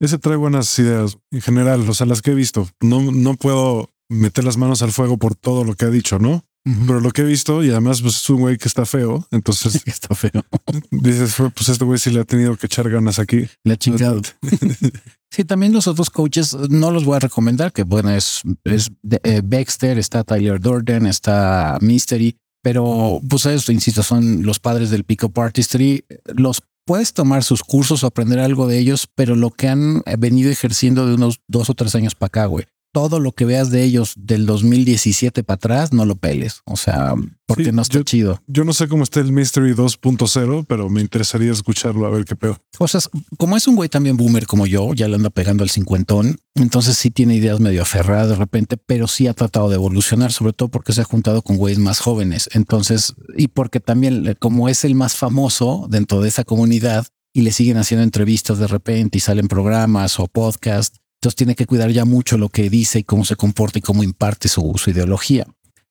[0.00, 2.68] Ese trae buenas ideas en general, o sea, las que he visto.
[2.80, 6.42] No, no puedo meter las manos al fuego por todo lo que ha dicho, ¿no?
[6.86, 9.82] Pero lo que he visto, y además pues, es un güey que está feo, entonces
[9.86, 10.44] está feo.
[10.90, 13.48] dices, pues este güey sí le ha tenido que echar ganas aquí.
[13.64, 14.20] La chingada.
[15.28, 18.90] Sí, también los otros coaches no los voy a recomendar, que bueno, es, es
[19.22, 25.04] eh, Baxter, está Tyler Durden, está Mystery, pero pues eso, insisto, son los padres del
[25.04, 26.04] Pick-up Artistry.
[26.26, 30.50] Los puedes tomar sus cursos o aprender algo de ellos, pero lo que han venido
[30.50, 32.64] ejerciendo de unos dos o tres años para acá, güey.
[32.96, 36.62] Todo lo que veas de ellos del 2017 para atrás, no lo peles.
[36.64, 38.42] O sea, porque Sí, no está yo- chido.
[38.46, 42.36] Yo no sé cómo está el Mystery 2.0, pero me interesaría escucharlo a ver qué
[42.36, 42.56] pedo.
[42.78, 46.38] cosas, como es un güey también boomer como yo, ya le anda pegando al cincuentón,
[46.54, 50.54] entonces sí tiene ideas medio aferradas de repente, pero sí ha tratado de evolucionar, sobre
[50.54, 52.48] todo porque se ha juntado con güeyes más jóvenes.
[52.54, 57.42] Entonces, y porque también eh, como es el más famoso dentro de esa comunidad y
[57.42, 61.90] le siguen haciendo entrevistas de repente y salen programas o podcast, entonces tiene que cuidar
[61.90, 65.44] ya mucho lo que dice y cómo se comporta y cómo imparte su, su ideología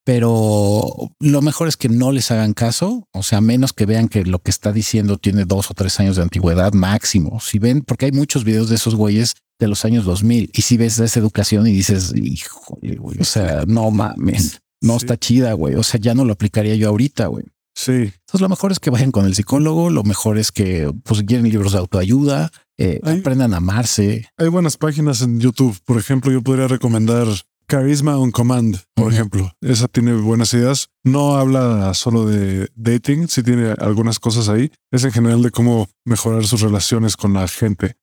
[0.05, 4.23] pero lo mejor es que no les hagan caso, o sea, menos que vean que
[4.23, 7.39] lo que está diciendo tiene dos o tres años de antigüedad máximo.
[7.41, 10.77] Si ven, porque hay muchos videos de esos güeyes de los años 2000 y si
[10.77, 15.05] ves esa educación y dices, híjole, güey, o sea, no mames, no Sí.
[15.05, 17.45] está chida, güey, o sea, ya no lo aplicaría yo ahorita, güey.
[17.73, 21.23] Sí, Entonces lo mejor es que vayan con el psicólogo, lo mejor es que pues
[21.23, 23.19] quieren libros de autoayuda, eh, Ay.
[23.19, 24.27] aprendan a amarse.
[24.37, 25.77] hay buenas páginas en YouTube.
[25.85, 27.27] Por ejemplo, yo podría recomendar
[27.69, 29.51] Charisma on Command, por ejemplo.
[29.61, 30.89] Esa tiene buenas ideas.
[31.03, 34.71] No habla solo de dating, sí tiene algunas cosas ahí.
[34.91, 37.95] Es en general de cómo mejorar sus relaciones con la gente,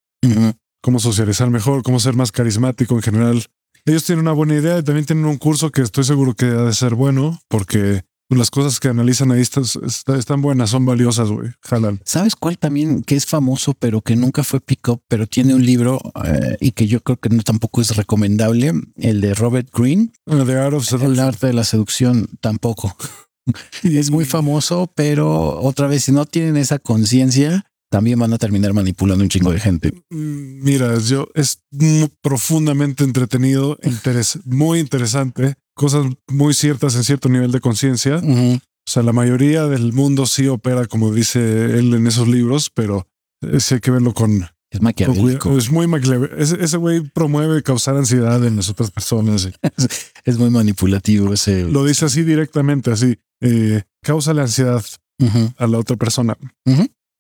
[0.81, 3.45] cómo socializar mejor, cómo ser más carismático en general.
[3.85, 6.65] Ellos tienen una buena idea y también tienen un curso que estoy seguro que ha
[6.65, 8.03] de ser bueno porque
[8.37, 11.51] las cosas que analizan ahí están, buenas, son valiosas, güey.
[11.63, 12.01] Jalan.
[12.05, 16.01] ¿Sabes cuál también que es famoso, pero que nunca fue pick-up, pero tiene un libro
[16.25, 18.73] eh, y que yo creo que no tampoco es recomendable?
[18.97, 22.97] El de Robert Greene, Ah, The Art of El arte de la seducción, tampoco.
[23.83, 28.73] es muy famoso, pero otra vez, si no tienen esa conciencia, también van a terminar
[28.73, 29.93] manipulando un chingo de gente.
[30.11, 31.63] Mm, Mira, yo es
[32.23, 38.17] profundamente entretenido, interes- muy interesante, cosas muy ciertas en cierto nivel de conciencia.
[38.17, 38.55] Ujú.
[38.57, 43.07] O sea, la mayoría del mundo sí opera como dice él en esos libros, pero
[43.43, 45.57] eh, sí hay que verlo con, Es maquiavélico.
[45.57, 46.37] Es muy maquiavélico.
[46.37, 49.49] Ese güey promueve causar ansiedad en las otras personas.
[50.25, 51.65] es, muy manipulativo ese.
[51.65, 53.19] Lo dice así directamente, así.
[53.41, 54.85] Eh, causa la ansiedad
[55.59, 56.37] a la otra persona.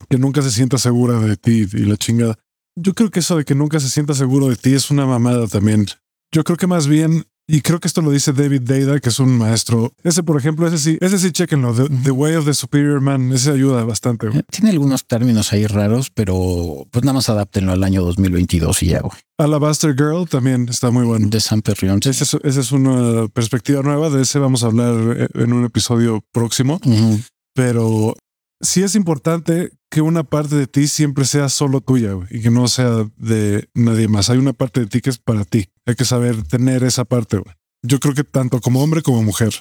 [0.08, 2.36] Que nunca se sienta segura de ti y la chingada.
[2.74, 5.46] Yo creo que eso de que nunca se sienta seguro de ti es una mamada
[5.46, 5.86] también.
[6.32, 9.20] Yo creo que más bien y creo que esto lo dice David Data, que es
[9.20, 9.92] un maestro.
[10.02, 11.74] Ese, por ejemplo, ese sí, ese sí, chequenlo.
[11.74, 13.30] The, Way of the Superior Man.
[13.30, 14.30] Ese ayuda bastante.
[14.50, 19.00] Tiene algunos términos ahí raros, pero pues nada más adáptenlo al año 2022 y ya,
[19.00, 19.12] güey.
[19.36, 21.28] Alabaster Girl también está muy bueno.
[21.28, 22.00] De San Perrión.
[22.02, 24.08] Esa es, una perspectiva nueva.
[24.08, 26.80] De ese vamos a hablar en un episodio próximo.
[27.52, 28.16] Pero
[28.62, 32.66] sí es importante que una parte de ti siempre sea solo tuya y que no
[32.66, 34.30] sea de nadie más.
[34.30, 35.68] Hay una parte de ti que es para ti.
[35.84, 37.42] Hay que saber tener esa parte.
[37.82, 39.52] Yo creo que tanto como hombre como mujer.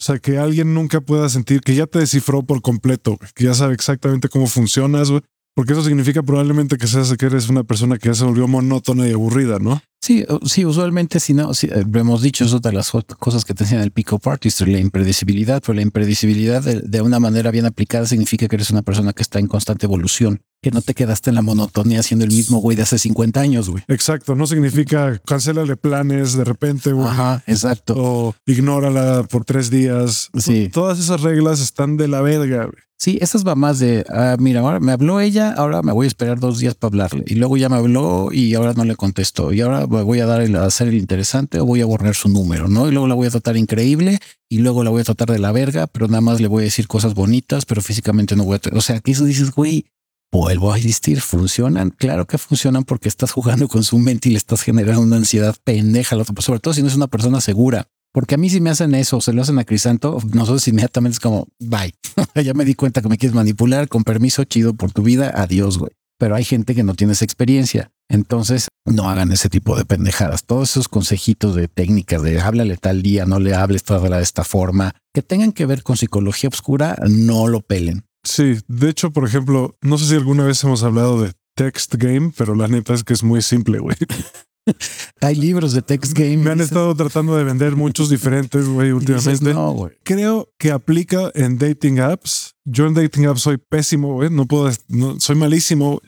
[0.00, 3.54] O sea, que alguien nunca pueda sentir que ya te descifró por completo, que ya
[3.54, 5.08] sabe exactamente cómo funcionas,
[5.52, 9.08] porque eso significa probablemente que seas que eres una persona que ya se volvió monótona
[9.08, 9.82] y aburrida, ¿no?
[10.02, 12.90] Sí, sí, usualmente si no, si, eh, hemos dicho eso de las
[13.20, 17.52] cosas que te enseñan el pico artist, la impredecibilidad, pero la impredecibilidad de, una manera
[17.52, 20.94] bien aplicada significa que eres una persona que está en constante evolución, que no te
[20.94, 23.84] quedaste en la monotonía haciendo el mismo güey de hace 50 años, güey.
[23.86, 27.06] Exacto, no significa cancélale planes de repente, güey.
[27.06, 27.94] Ajá, exacto.
[27.96, 30.30] O ignórala por tres días.
[30.36, 30.68] Sí.
[30.72, 32.82] Todas esas reglas están de la verga, güey.
[33.02, 36.06] Sí, esas va más de, ah, mira, ahora me habló ella, ahora me voy a
[36.06, 37.24] esperar dos días para hablarle.
[37.26, 39.52] Y luego ya me habló y ahora no le contestó.
[39.52, 42.28] Y ahora voy a dar el, a hacer el interesante o voy a borrar su
[42.28, 42.88] número, ¿no?
[42.88, 44.18] Y luego la voy a tratar increíble
[44.48, 46.64] y luego la voy a tratar de la verga, pero nada más le voy a
[46.64, 48.76] decir cosas bonitas, pero físicamente no voy a...
[48.76, 49.86] O sea, aquí eso dices, güey,
[50.32, 51.90] vuelvo a insistir, ¿funcionan?
[51.90, 55.54] Claro que funcionan porque estás jugando con su mente y le estás generando una ansiedad
[55.62, 57.86] pendeja, sobre todo si no es una persona segura.
[58.12, 61.20] Porque a mí si me hacen eso, se lo hacen a Crisanto, nosotros inmediatamente es
[61.20, 61.94] como, bye.
[62.44, 65.78] ya me di cuenta que me quieres manipular, con permiso, chido por tu vida, adiós,
[65.78, 65.92] güey.
[66.18, 67.90] Pero hay gente que no tiene esa experiencia.
[68.12, 70.44] Entonces, no hagan ese tipo de pendejadas.
[70.44, 74.94] Todos esos consejitos de técnicas de háblale tal día, no le hables de esta forma,
[75.14, 78.04] que tengan que ver con psicología oscura, no lo pelen.
[78.22, 82.32] Sí, de hecho, por ejemplo, no sé si alguna vez hemos hablado de text game,
[82.36, 83.96] pero la neta es que es muy simple, güey.
[85.22, 86.36] Hay libros de text game.
[86.36, 89.54] Me han estado tratando de vender muchos diferentes, güey, últimamente.
[89.54, 89.92] No, güey.
[90.04, 92.54] Creo que aplica en dating apps.
[92.64, 94.30] Yo en dating apps soy pésimo, güey.
[94.30, 96.00] No puedo, no, soy malísimo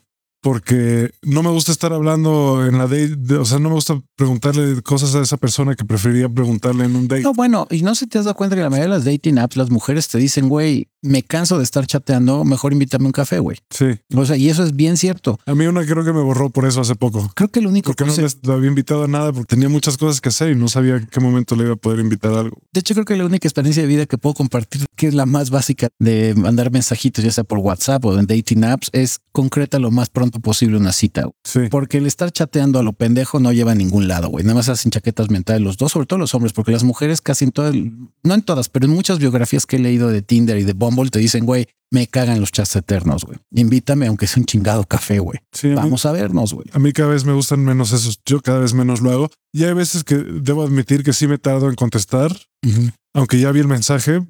[0.45, 4.83] porque no me gusta estar hablando en la date, o sea, no me gusta preguntarle
[4.83, 7.23] cosas a esa persona que preferiría preguntarle en un date.
[7.23, 9.39] No, bueno, y no se te has dado cuenta que la mayoría de las dating
[9.39, 13.39] apps, las mujeres te dicen, güey, me canso de estar chateando, mejor invítame un café,
[13.39, 13.57] güey.
[13.71, 13.87] Sí.
[14.15, 15.39] O sea, y eso es bien cierto.
[15.47, 17.31] A mí una creo que me borró por eso hace poco.
[17.35, 20.21] Creo que el único Porque no le había invitado a nada porque tenía muchas cosas
[20.21, 22.59] que hacer y no sabía en qué momento le iba a poder invitar a algo.
[22.73, 25.27] De hecho, creo que la única experiencia de vida que puedo compartir, que es la
[25.27, 29.79] más básica de mandar mensajitos, ya sea por WhatsApp o en dating apps, es concreta
[29.79, 31.29] lo más pronto posible una cita.
[31.45, 31.61] Sí.
[31.71, 34.45] Porque el estar chateando a lo pendejo no lleva a ningún lado, güey.
[34.45, 37.45] Nada más hacen chaquetas mentales los dos, sobre todo los hombres, porque las mujeres casi
[37.45, 40.65] en todas, no en todas, pero en muchas biografías que he leído de Tinder y
[40.65, 43.39] de Bumble te dicen, güey, me cagan los chats eternos, güey.
[43.55, 45.39] Invítame aunque sea un chingado café, güey.
[45.75, 46.67] Vamos a, vernos, güey.
[46.73, 48.21] A mí cada vez me gustan menos esos.
[48.25, 49.31] Yo cada vez menos lo hago.
[49.53, 52.37] Y hay veces que debo admitir que sí me tardo en contestar,
[53.15, 54.23] aunque ya vi el mensaje,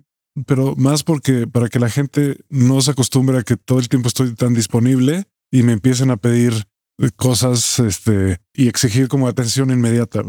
[0.46, 4.08] pero más porque para que la gente no se acostumbre a que todo el tiempo
[4.08, 5.24] estoy tan disponible
[5.54, 6.66] y me empiecen a pedir
[7.14, 10.22] cosas este, y exigir como atención inmediata.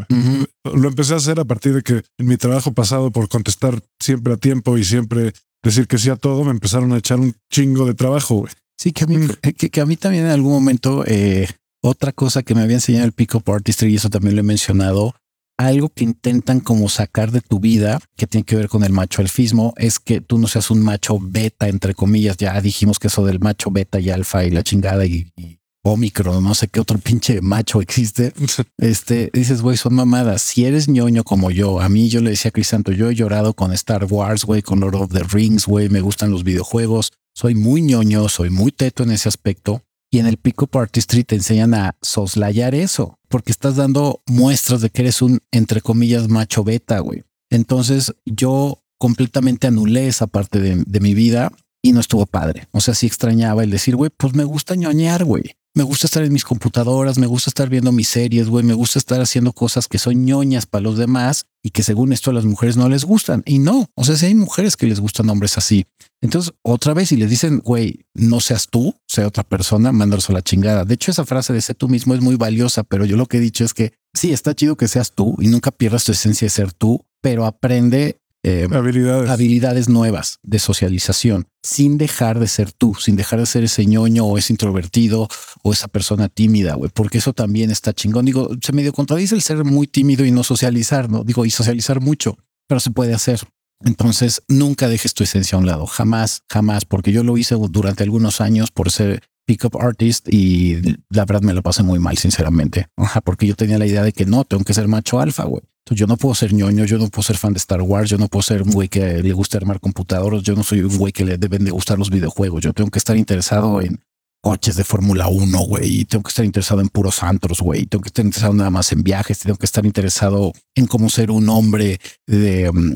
[0.62, 4.34] Lo empecé a hacer a partir de que en mi trabajo pasado por contestar siempre
[4.34, 5.32] a tiempo y siempre
[5.64, 8.46] decir que sí a todo, me empezaron a echar un chingo de trabajo.
[8.78, 9.28] Sí, que a mí, mm.
[9.56, 11.48] que, a mí también en algún momento, eh,
[11.82, 15.16] otra cosa que me había enseñado el Pico Artistry, y eso también lo he mencionado,
[15.58, 19.22] algo que intentan como sacar de tu vida, que tiene que ver con el macho
[19.22, 22.36] alfismo, es que tú no seas un macho beta, entre comillas.
[22.36, 25.58] Ya dijimos que eso del macho beta y alfa y la chingada y, y
[25.92, 28.32] Omicron, no sé qué otro pinche macho existe.
[28.78, 30.42] Este dices, güey, son mamadas.
[30.42, 33.54] Si eres ñoño como yo, a mí yo le decía a Crisanto, yo he llorado
[33.54, 37.12] con Star Wars, güey, con Lord of the Rings, güey, me gustan los videojuegos.
[37.34, 39.82] Soy muy ñoño, soy muy teto en ese aspecto.
[40.16, 44.80] Y en el Pico Party Street te enseñan a soslayar eso, porque estás dando muestras
[44.80, 47.24] de que eres un, entre comillas, macho beta, güey.
[47.50, 51.52] Entonces yo completamente anulé esa parte de, de mi vida
[51.82, 52.66] y no estuvo padre.
[52.70, 56.24] O sea, sí extrañaba el decir, güey, pues me gusta ñoñar, güey me gusta estar
[56.24, 59.88] en mis computadoras, me gusta estar viendo mis series, güey, me gusta estar haciendo cosas
[59.88, 63.04] que son ñoñas para los demás y que según esto a las mujeres no les
[63.04, 63.42] gustan.
[63.44, 65.84] Y no, o sea, si hay mujeres que les gustan hombres así.
[66.22, 70.32] Entonces, otra vez, si les dicen, güey, no seas tú, sea otra persona, mándalos a
[70.32, 70.86] la chingada.
[70.86, 73.36] De hecho, esa frase de sé tú mismo es muy valiosa, pero yo lo que
[73.36, 76.46] he dicho es que sí, está chido que seas tú y nunca pierdas tu esencia
[76.46, 78.18] de ser tú, pero aprende
[78.48, 79.28] eh, habilidades.
[79.28, 84.24] habilidades nuevas de socialización sin dejar de ser tú, sin dejar de ser ese ñoño
[84.24, 85.28] o ese introvertido
[85.66, 88.24] o esa persona tímida, güey, porque eso también está chingón.
[88.24, 91.24] Digo, se medio contradice el ser muy tímido y no socializar, ¿no?
[91.24, 92.38] Digo, y socializar mucho,
[92.68, 93.40] pero se puede hacer.
[93.84, 98.04] Entonces, nunca dejes tu esencia a un lado, jamás, jamás, porque yo lo hice durante
[98.04, 102.86] algunos años por ser pickup artist y la verdad me lo pasé muy mal, sinceramente.
[102.96, 105.62] Ajá, porque yo tenía la idea de que no, tengo que ser macho alfa, güey.
[105.90, 108.28] Yo no puedo ser ñoño, yo no puedo ser fan de Star Wars, yo no
[108.28, 111.24] puedo ser un güey que le gusta armar computadoras, yo no soy un güey que
[111.24, 114.00] le deben de gustar los videojuegos, yo tengo que estar interesado en
[114.46, 118.02] coches de Fórmula 1, güey, y tengo que estar interesado en puros antros, güey, tengo
[118.02, 121.48] que estar interesado nada más en viajes, tengo que estar interesado en cómo ser un
[121.48, 122.94] hombre de, mm,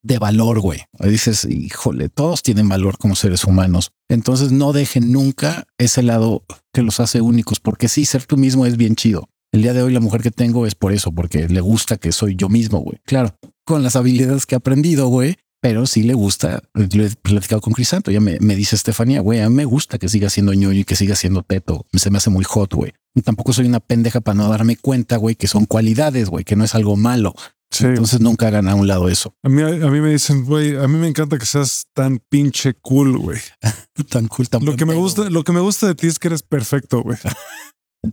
[0.00, 0.84] de valor, güey.
[1.00, 3.90] Dices, híjole, todos tienen valor como seres humanos.
[4.08, 8.64] Entonces no dejen nunca ese lado que los hace únicos, porque sí, ser tú mismo
[8.64, 9.28] es bien chido.
[9.50, 12.12] El día de hoy la mujer que tengo es por eso, porque le gusta que
[12.12, 13.00] soy yo mismo, güey.
[13.04, 16.60] Claro, con las habilidades que he aprendido, güey, pero sí le gusta.
[16.74, 18.10] Lo he platicado con Crisanto.
[18.10, 20.84] Ya me, me dice Estefanía, güey, a mí me gusta que siga siendo ñoño y
[20.84, 21.86] que siga siendo teto.
[21.92, 22.92] Se me hace muy hot, güey.
[23.24, 26.64] Tampoco soy una pendeja para no darme cuenta, güey, que son cualidades, güey, que no
[26.64, 27.32] es algo malo.
[27.70, 27.86] Sí.
[27.86, 29.36] Entonces nunca hagan a un lado eso.
[29.44, 32.74] A mí, a mí me dicen, güey, a mí me encanta que seas tan pinche
[32.74, 33.38] cool, güey.
[34.10, 36.26] tan cool, tan Lo que me gusta, lo que me gusta de ti es que
[36.26, 37.18] eres perfecto, güey.
[38.02, 38.10] lo,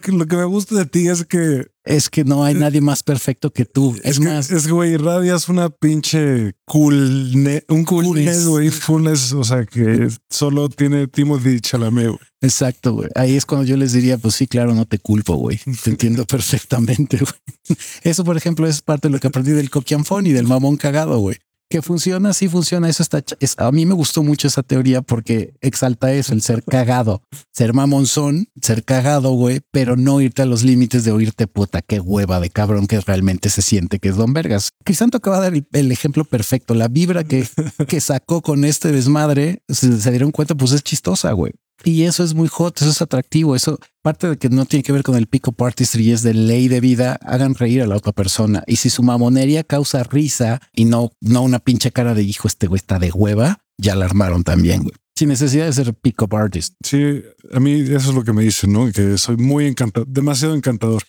[0.00, 3.04] que, lo que me gusta de ti es que es que no hay nadie más
[3.04, 3.94] perfecto que tú.
[4.02, 7.30] Es, es más, es güey, irradias una pinche cool,
[7.68, 12.08] un coolness, güey, coolness, o sea que solo tiene Timothy Chalamet.
[12.08, 12.18] Güey.
[12.40, 13.08] Exacto, güey.
[13.14, 15.60] Ahí es cuando yo les diría, pues sí, claro, no te culpo, güey.
[15.84, 17.32] Te entiendo perfectamente, güey.
[18.02, 21.16] Eso, por ejemplo, es parte de lo que aprendí del coquianfón y del mamón cagado,
[21.18, 21.36] güey
[21.72, 22.86] que funciona, sí funciona.
[22.86, 23.24] Eso está.
[23.40, 27.72] Es, a mí me gustó mucho esa teoría porque exalta eso, el ser cagado, ser
[27.72, 32.40] mamonzón, ser cagado, güey, pero no irte a los límites de oírte puta, qué hueva
[32.40, 34.72] de cabrón que realmente se siente que es Don Vergas.
[34.84, 36.74] Crisanto acaba de dar el, ejemplo perfecto.
[36.74, 37.48] La vibra que,
[37.88, 41.54] que sacó con este desmadre, se dieron cuenta, pues es chistosa, güey.
[41.84, 44.92] Y eso es muy hot, eso es atractivo, eso parte de que no tiene que
[44.92, 48.12] ver con el pico artistry es de ley de vida, hagan reír a la otra
[48.12, 48.64] persona.
[48.66, 52.66] Y si su mamonería causa risa y no, no una pinche cara de hijo, este
[52.66, 54.94] güey está de hueva, ya la armaron también, güey.
[55.14, 56.74] Sin necesidad de ser pick-up artist.
[56.84, 57.22] Sí,
[57.52, 58.90] a mí eso es lo que me dicen, ¿no?
[58.90, 61.02] Que soy muy encantador, demasiado encantador.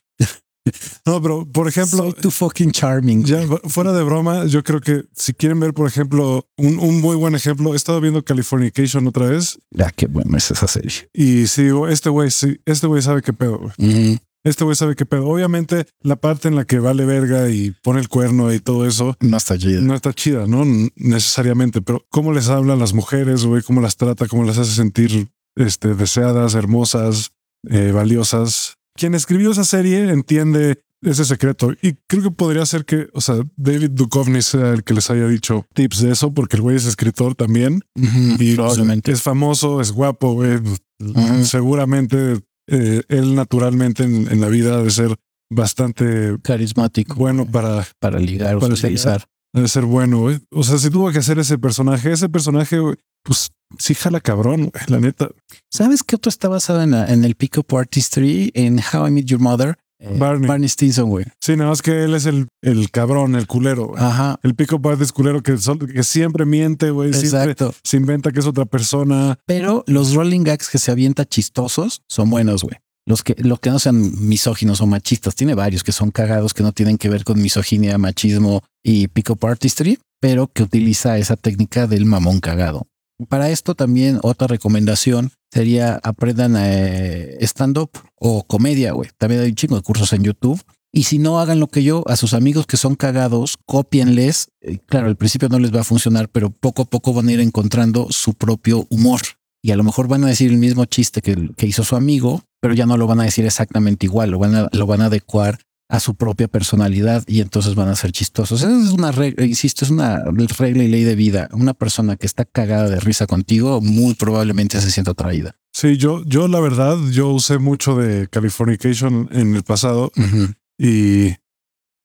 [1.06, 3.24] No, pero por ejemplo, Soy fucking charming.
[3.24, 7.16] Ya fuera de broma, yo creo que si quieren ver, por ejemplo, un, un muy
[7.16, 9.60] buen ejemplo, he estado viendo Californication otra vez.
[9.72, 11.10] Ya, qué bueno es esa serie.
[11.14, 13.60] Y sí, este güey, sí, este güey sabe qué pedo.
[13.60, 13.74] Güey.
[13.78, 14.18] Mm.
[14.46, 15.28] Este güey sabe qué pedo.
[15.28, 19.16] Obviamente, la parte en la que vale verga y pone el cuerno y todo eso
[19.22, 19.80] no está chida.
[19.80, 23.96] No está chida, no necesariamente, pero cómo les habla a las mujeres, güey, cómo las
[23.96, 27.32] trata, cómo las hace sentir este, deseadas, hermosas,
[27.70, 33.08] eh, valiosas quien escribió esa serie entiende ese secreto y creo que podría ser que,
[33.14, 36.62] o sea, David Duchovny sea el que les haya dicho tips de eso, porque el
[36.62, 39.12] güey es escritor también uh -huh, y probablemente.
[39.12, 40.56] es famoso, es guapo, güey.
[40.56, 41.44] Uh -huh.
[41.44, 45.16] Seguramente eh, él naturalmente en, en, la vida debe ser
[45.50, 49.26] bastante carismático, bueno para para ligar o para socializar.
[49.54, 50.40] Debe ser bueno, güey.
[50.50, 54.72] O sea, si tuvo que hacer ese personaje, ese personaje, güey, pues sí jala cabrón,
[54.88, 55.30] la neta.
[55.72, 59.26] ¿Sabes qué otro está basado en, la, en el Pick-up Artistry, en How I Met
[59.26, 59.78] Your Mother?
[60.00, 60.48] Eh, Barney.
[60.48, 61.26] Barney Stinson, güey.
[61.40, 63.88] Sí, nada más que él es el, el cabrón, el culero.
[63.88, 64.04] Güey.
[64.04, 64.38] Ajá.
[64.44, 67.14] El pico artist culero que, son, que siempre miente, güey.
[67.14, 67.74] Siempre Exacto.
[67.84, 69.40] se inventa que es otra persona.
[69.46, 72.76] Pero los rolling gags que se avienta chistosos son buenos, güey.
[73.06, 76.64] Los que, los que no sean misóginos o machistas, tiene varios que son cagados que
[76.64, 81.88] no tienen que ver con misoginia, machismo y pick-up artistry, pero que utiliza esa técnica
[81.88, 82.88] del mamón cagado.
[83.30, 89.10] Para esto también otra recomendación sería aprendan eh, stand-up o comedia, güey.
[89.18, 90.62] También hay un chingo de cursos en YouTube.
[90.92, 94.50] Y si no hagan lo que yo, a sus amigos que son cagados, copienles.
[94.62, 97.34] Eh, claro, al principio no les va a funcionar, pero poco a poco van a
[97.34, 99.22] ir encontrando su propio humor.
[99.62, 102.44] Y a lo mejor van a decir el mismo chiste que, que hizo su amigo,
[102.60, 105.06] pero ya no lo van a decir exactamente igual, lo van a, lo van a
[105.06, 105.60] adecuar
[105.94, 108.64] a su propia personalidad y entonces van a ser chistosos.
[108.64, 110.24] Esa es una regla, insisto, es una
[110.58, 111.50] regla y ley de vida.
[111.52, 115.56] Una persona que está cagada de risa contigo muy probablemente se sienta atraída.
[115.72, 120.56] Sí, yo, yo la verdad, yo usé mucho de Californication en el pasado uh -huh.
[120.80, 121.36] y,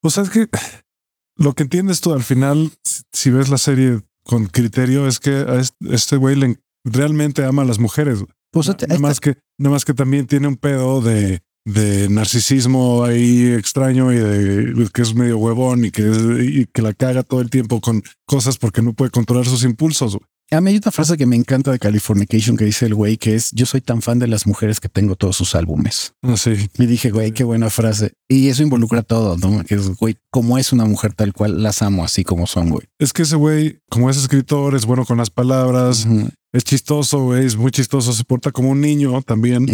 [0.03, 0.47] o sea, es que
[1.35, 2.71] lo que entiendes tú al final,
[3.11, 6.37] si ves la serie con criterio, es que a este güey
[6.83, 8.23] realmente ama a las mujeres.
[8.51, 11.41] Pues nada, nada más que, nada más que también tiene un pedo de
[11.73, 16.93] de narcisismo ahí extraño y de que es medio huevón y que, y que la
[16.93, 20.17] caga todo el tiempo con cosas porque no puede controlar sus impulsos.
[20.51, 23.35] A mí hay una frase que me encanta de Californication que dice el güey que
[23.35, 26.13] es yo soy tan fan de las mujeres que tengo todos sus álbumes.
[26.23, 26.69] Así.
[26.75, 28.13] Y dije, güey, qué buena frase.
[28.27, 29.63] Y eso involucra todo, ¿no?
[29.63, 32.87] Que es, güey, como es una mujer tal cual, las amo así como son, güey.
[32.97, 36.07] Es que ese güey, como es escritor, es bueno con las palabras,
[36.51, 39.67] es chistoso, güey, es muy chistoso, se porta como un niño también.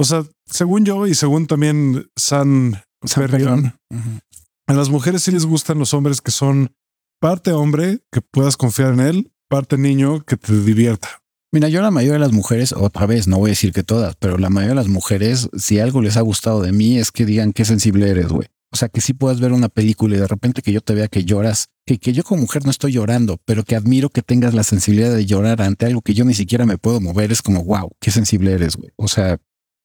[0.00, 3.74] O sea, según yo y según también San, San Perrión,
[4.66, 6.74] a las mujeres sí les gustan los hombres que son
[7.20, 11.20] parte hombre, que puedas confiar en él, parte niño, que te divierta.
[11.52, 14.16] Mira, yo la mayoría de las mujeres, otra vez, no voy a decir que todas,
[14.16, 17.26] pero la mayoría de las mujeres, si algo les ha gustado de mí, es que
[17.26, 18.48] digan qué sensible eres, güey.
[18.72, 21.08] O sea, que sí puedas ver una película y de repente que yo te vea
[21.08, 24.54] que lloras, que, que yo como mujer no estoy llorando, pero que admiro que tengas
[24.54, 27.64] la sensibilidad de llorar ante algo que yo ni siquiera me puedo mover, es como,
[27.64, 28.92] wow, qué sensible eres, güey.
[28.96, 29.38] O sea,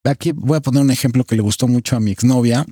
[0.06, 2.66] aquí voy a poner un ejemplo que le gustó mucho a mi exnovia,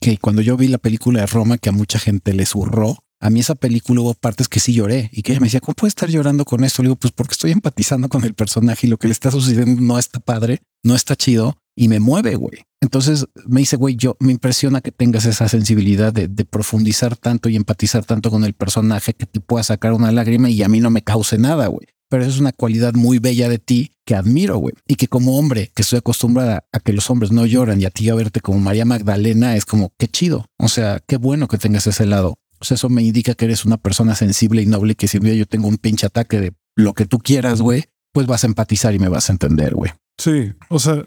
[0.00, 3.30] que cuando yo vi la película de Roma, que a mucha gente le zurró, a
[3.30, 5.88] mí esa película hubo partes que sí lloré y que ella me decía, ¿cómo puede
[5.88, 6.82] estar llorando con esto?
[6.82, 9.80] Le digo, pues porque estoy empatizando con el personaje y lo que le está sucediendo
[9.80, 12.64] no está padre, no está chido y me mueve, güey.
[12.80, 17.48] Entonces me dice, güey, yo me impresiona que tengas esa sensibilidad de, de profundizar tanto
[17.48, 20.78] y empatizar tanto con el personaje que te pueda sacar una lágrima y a mí
[20.78, 21.88] no me cause nada, güey.
[22.08, 24.74] Pero eso es una cualidad muy bella de ti que admiro, güey.
[24.86, 27.90] Y que como hombre, que estoy acostumbrada a que los hombres no lloran y a
[27.90, 30.46] ti a verte como María Magdalena, es como, qué chido.
[30.58, 32.38] O sea, qué bueno que tengas ese lado.
[32.60, 35.24] O sea, eso me indica que eres una persona sensible y noble que si un
[35.24, 38.46] día yo tengo un pinche ataque de lo que tú quieras, güey, pues vas a
[38.46, 39.92] empatizar y me vas a entender, güey.
[40.16, 41.04] Sí, o sea,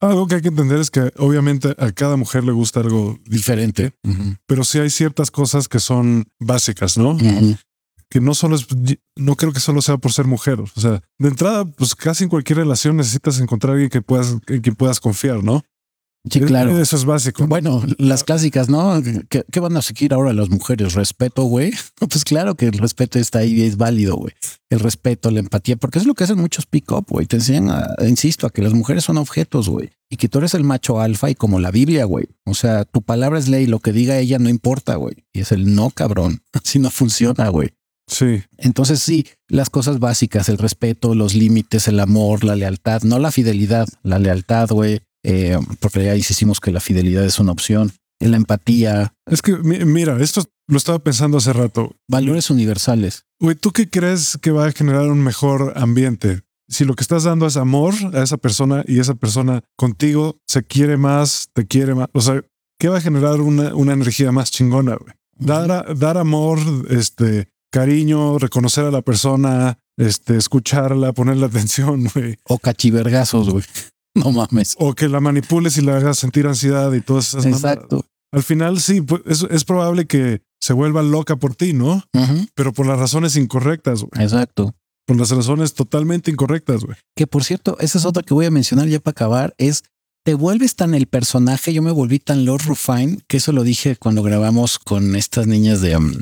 [0.00, 3.92] algo que hay que entender es que obviamente a cada mujer le gusta algo Diferente.
[4.46, 7.16] Pero sí hay ciertas cosas que son básicas, ¿no?
[8.08, 8.66] Que no solo es,
[9.16, 10.60] no creo que solo sea por ser mujer.
[10.60, 14.36] O sea, de entrada, pues casi en cualquier relación necesitas encontrar a alguien que puedas,
[14.46, 15.64] en quien puedas confiar, ¿no?
[16.30, 16.78] Sí, claro.
[16.78, 17.46] Eso es básico.
[17.46, 19.00] Bueno, las clásicas, ¿no?
[19.28, 20.94] ¿Qué, qué van a seguir ahora las mujeres?
[20.94, 21.72] ¿Respeto, güey?
[22.08, 24.32] Pues claro que el respeto está ahí y es válido, güey.
[24.70, 27.26] El respeto, la empatía, porque es lo que hacen muchos pick-up, güey.
[27.26, 29.90] Te enseñan, a, insisto, a que las mujeres son objetos, güey.
[30.10, 32.26] Y que tú eres el macho alfa y como la Biblia, güey.
[32.44, 35.24] O sea, tu palabra es ley, lo que diga ella no importa, güey.
[35.32, 36.42] Y es el no, cabrón.
[36.52, 37.74] Así no funciona, güey.
[38.08, 43.18] Sí, Entonces sí, las cosas básicas, el respeto, los límites, el amor, la lealtad, no
[43.18, 47.92] la fidelidad, la lealtad, güey, eh, porque ya insistimos que la fidelidad es una opción,
[48.20, 51.96] la empatía, es que mi- mira, esto lo estaba pensando hace rato.
[52.08, 53.24] valores universales.
[53.40, 56.42] Güey, ¿tú qué crees que va a generar un mejor ambiente?
[56.68, 60.62] Si lo que estás dando es amor a esa persona y esa persona contigo se
[60.64, 62.42] quiere más, te quiere más, o sea,
[62.78, 64.96] ¿qué va a generar una, una energía más chingona?
[64.96, 65.12] güey?
[65.38, 72.38] Dar, dar amor, este, cariño, reconocer a la persona, este, escucharla, ponerle atención, güey.
[72.44, 73.64] O cachivergazos, güey.
[74.14, 74.76] No mames.
[74.78, 77.74] O que la manipules y la hagas sentir ansiedad y todas esas mamadas.
[77.74, 78.06] Exacto.
[78.32, 82.02] Al final, sí, pues, es, es probable que se vuelva loca por ti, ¿no?
[82.54, 84.24] Pero por las razones incorrectas, güey.
[84.24, 84.74] Exacto.
[85.06, 86.96] Por las razones totalmente incorrectas, güey.
[87.14, 89.84] Que por cierto, esa es otra que voy a mencionar ya para acabar, es
[90.24, 93.96] te vuelves tan el personaje, yo me volví tan Lord Rufine, que eso lo dije
[93.96, 96.14] cuando grabamos con estas niñas de um,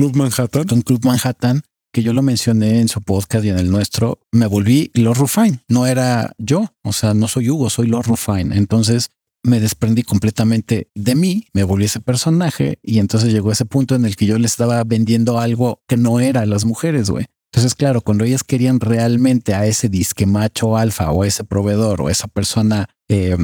[0.00, 0.64] Club Manhattan.
[0.64, 1.60] con Club Manhattan,
[1.92, 5.60] que yo lo mencioné en su podcast y en el nuestro, me volví Lord Rufine.
[5.68, 8.56] No era yo, o sea, no soy Hugo, soy Lord Rufine.
[8.56, 9.10] Entonces
[9.42, 14.06] me desprendí completamente de mí, me volví ese personaje y entonces llegó ese punto en
[14.06, 17.26] el que yo le estaba vendiendo algo que no era a las mujeres, güey.
[17.52, 22.08] Entonces, claro, cuando ellas querían realmente a ese disque macho alfa o ese proveedor o
[22.08, 23.36] esa persona eh,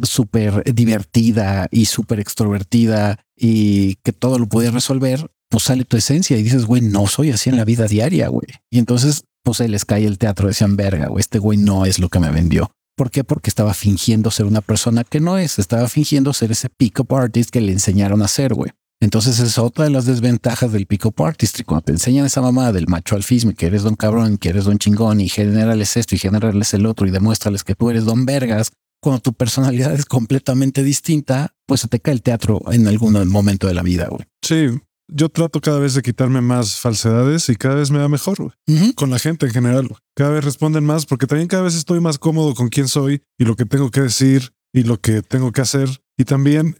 [0.00, 6.36] súper divertida y súper extrovertida y que todo lo podía resolver, pues sale tu esencia
[6.36, 8.48] y dices, güey, no soy así en la vida diaria, güey.
[8.72, 12.00] Y entonces, pues se les cae el teatro, decían, verga, güey, este güey no es
[12.00, 12.72] lo que me vendió.
[12.96, 13.22] ¿Por qué?
[13.22, 17.50] Porque estaba fingiendo ser una persona que no es, estaba fingiendo ser ese pick-up artist
[17.50, 18.72] que le enseñaron a ser, güey.
[19.00, 21.60] Entonces es otra de las desventajas del pick-up artist.
[21.60, 24.64] Y cuando te enseñan esa mamá del macho alfismo, que eres don cabrón, que eres
[24.64, 28.26] don chingón, y generales esto y generales el otro, y demuéstrales que tú eres don
[28.26, 33.28] vergas, cuando tu personalidad es completamente distinta, pues se te cae el teatro en algún
[33.28, 34.24] momento de la vida, güey.
[34.42, 34.66] Sí,
[35.08, 38.54] yo trato cada vez de quitarme más falsedades y cada vez me va mejor
[38.94, 39.88] con la gente en general.
[40.16, 43.44] Cada vez responden más porque también cada vez estoy más cómodo con quién soy y
[43.44, 45.88] lo que tengo que decir y lo que tengo que hacer.
[46.16, 46.78] Y también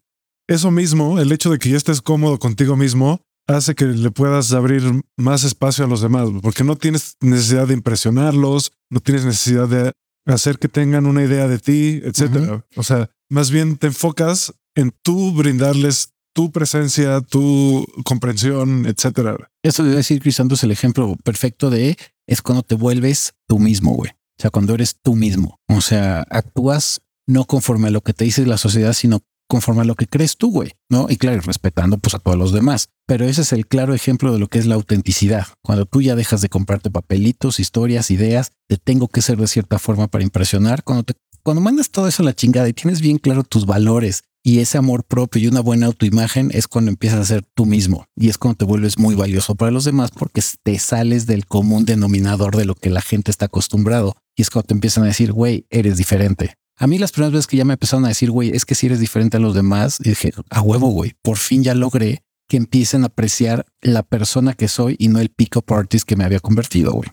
[0.49, 4.53] eso mismo, el hecho de que ya estés cómodo contigo mismo, hace que le puedas
[4.53, 4.83] abrir
[5.17, 9.93] más espacio a los demás, porque no tienes necesidad de impresionarlos, no tienes necesidad de
[10.27, 12.65] hacer que tengan una idea de ti, etcétera.
[12.77, 19.51] O sea, más bien te enfocas en tú brindarles tu presencia, tu comprensión, etcétera.
[19.63, 21.97] Eso debe decir, Crisanto, es el ejemplo perfecto de
[22.27, 24.11] es cuando te vuelves tú mismo, güey.
[24.11, 25.61] O sea, cuando eres tú mismo.
[25.69, 29.85] O sea, actúas no conforme a lo que te dice la sociedad, sino conforme a
[29.85, 31.07] lo que crees tú, güey, ¿no?
[31.09, 32.89] Y claro, respetando pues a todos los demás.
[33.07, 35.47] Pero ese es el claro ejemplo de lo que es la autenticidad.
[35.63, 39.79] Cuando tú ya dejas de comprarte papelitos, historias, ideas, te tengo que ser de cierta
[39.79, 43.19] forma para impresionar, cuando te cuando mandas todo eso a la chingada y tienes bien
[43.19, 47.25] claro tus valores y ese amor propio y una buena autoimagen es cuando empiezas a
[47.25, 50.79] ser tú mismo y es cuando te vuelves muy valioso para los demás porque te
[50.79, 54.75] sales del común denominador de lo que la gente está acostumbrado y es cuando te
[54.75, 56.55] empiezan a decir, güey, eres diferente.
[56.77, 58.87] A mí las primeras veces que ya me empezaron a decir, güey, es que si
[58.87, 63.05] eres diferente a los demás, dije, a huevo, güey, por fin ya logré que empiecen
[63.05, 66.93] a apreciar la persona que soy y no el pick-up artist que me había convertido,
[66.93, 67.09] güey.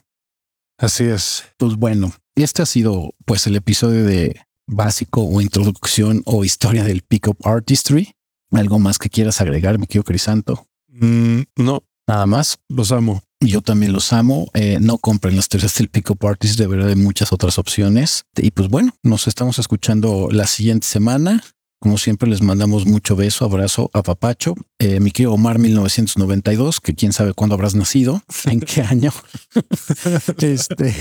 [0.78, 1.46] Así es.
[1.58, 4.42] Pues bueno, este ha sido pues el episodio de
[4.72, 8.16] básico o introducción o historia del Pickup Artistry.
[8.52, 10.66] ¿Algo más que quieras agregar, mi querido Crisanto?
[10.90, 12.58] Mm, no, Nada más.
[12.68, 13.22] los amo.
[13.40, 14.50] Yo también los amo.
[14.54, 18.26] Eh, no compren las teorías del Pickup Artist, de verdad hay muchas otras opciones.
[18.36, 21.44] Y pues bueno, nos estamos escuchando la siguiente semana.
[21.82, 24.54] Como siempre, les mandamos mucho beso, abrazo a Papacho.
[24.78, 29.12] Eh, mi querido Omar 1992, que quién sabe cuándo habrás nacido, en qué año.
[30.38, 30.96] este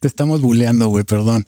[0.00, 1.46] te estamos buleando, güey, perdón.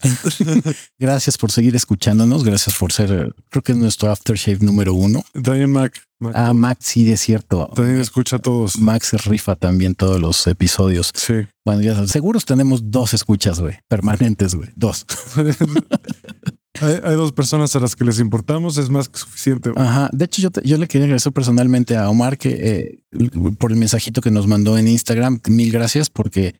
[1.01, 2.45] Gracias por seguir escuchándonos.
[2.45, 5.25] Gracias por ser, creo que es nuestro aftershave número uno.
[5.33, 6.01] También Mac.
[6.21, 7.69] Mac Ah, Max, sí, es cierto.
[7.75, 8.79] también escucha a todos.
[8.79, 11.11] Max rifa también todos los episodios.
[11.13, 11.35] Sí.
[11.65, 15.05] Bueno, ya sabes, seguros tenemos dos escuchas, güey, permanentes, güey, dos.
[16.81, 18.79] hay, hay dos personas a las que les importamos.
[18.79, 19.71] Es más que suficiente.
[19.77, 20.09] Ajá.
[20.13, 23.29] De hecho, yo, te- yo le quería agradecer personalmente a Omar que eh,
[23.59, 25.41] por el mensajito que nos mandó en Instagram.
[25.49, 26.55] Mil gracias porque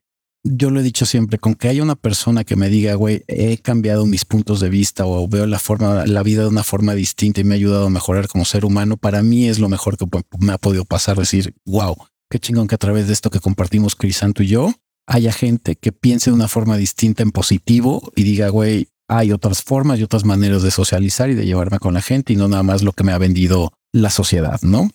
[0.45, 3.59] yo lo he dicho siempre, con que haya una persona que me diga, güey, he
[3.59, 7.41] cambiado mis puntos de vista o veo la forma, la vida de una forma distinta
[7.41, 10.05] y me ha ayudado a mejorar como ser humano, para mí es lo mejor que
[10.41, 11.17] me ha podido pasar.
[11.17, 11.95] Decir, wow,
[12.29, 14.73] qué chingón que a través de esto que compartimos Crisanto y yo,
[15.07, 19.63] haya gente que piense de una forma distinta en positivo y diga, güey, hay otras
[19.63, 22.63] formas y otras maneras de socializar y de llevarme con la gente y no nada
[22.63, 24.91] más lo que me ha vendido la sociedad, ¿no?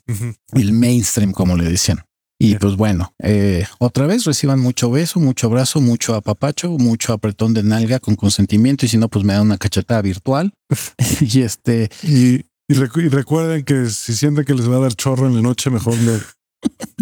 [0.53, 1.99] El mainstream, como le decían.
[2.39, 7.53] Y pues bueno, eh, otra vez reciban mucho beso, mucho abrazo, mucho apapacho, mucho apretón
[7.53, 10.53] de nalga con consentimiento y si no, pues me dan una cachetada virtual.
[11.21, 12.35] y este, Y,
[12.69, 15.41] y, recu- y recuerden que si sienten que les va a dar chorro en la
[15.41, 16.13] noche, mejor no,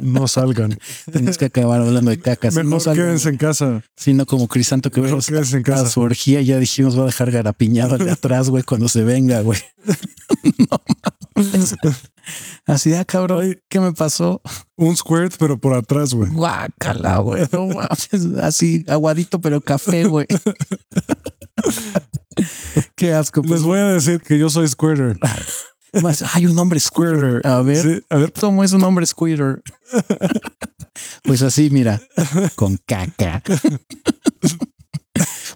[0.02, 0.78] no salgan.
[1.12, 2.54] tienes que acabar hablando de cacas.
[2.56, 3.84] Mejor no salgan, quédense en casa.
[3.96, 5.90] sino como Crisanto que vemos quédense en a casa.
[5.90, 9.42] su orgía, ya dijimos va a dejar garapiñado al de atrás, güey, cuando se venga,
[9.42, 9.60] güey.
[10.70, 10.82] no
[11.36, 11.76] mames.
[12.66, 14.42] Así, ah, cabrón, ¿qué me pasó?
[14.78, 16.32] Un squirt, pero por atrás, güey.
[16.32, 17.46] Guácala, güey.
[17.52, 18.10] No mames,
[18.42, 20.28] así aguadito, pero café, güey.
[22.96, 23.42] Qué asco.
[23.42, 25.18] Les Pues, voy a decir que yo soy squirter.
[26.02, 27.46] más, hay un hombre squirter.
[27.46, 29.62] A ver, Sí, a ver, ¿cómo es un hombre squirter?
[31.24, 32.02] pues así, mira,
[32.56, 33.42] con caca.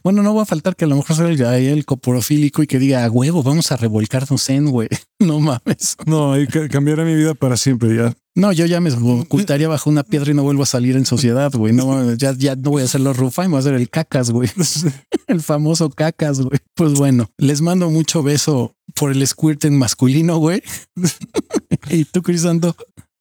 [0.04, 2.68] Bueno, no va a faltar que a lo mejor sea el, ahí el coporofílico y
[2.68, 4.88] que diga, a huevo, vamos a revolcarnos en, güey.
[5.20, 5.98] No mames.
[6.06, 8.14] no, ca- cambiará mi vida para siempre ya.
[8.40, 11.52] No, yo ya me ocultaría bajo una piedra y no vuelvo a salir en sociedad,
[11.52, 11.74] güey.
[11.74, 14.50] No, ya, ya no voy a hacer los Rufai, voy a hacer el cacas, güey.
[15.28, 16.58] El famoso cacas, güey.
[16.74, 20.64] Pues bueno, les mando mucho beso por el squirting masculino, güey.
[21.90, 22.76] y tú, Crisanto,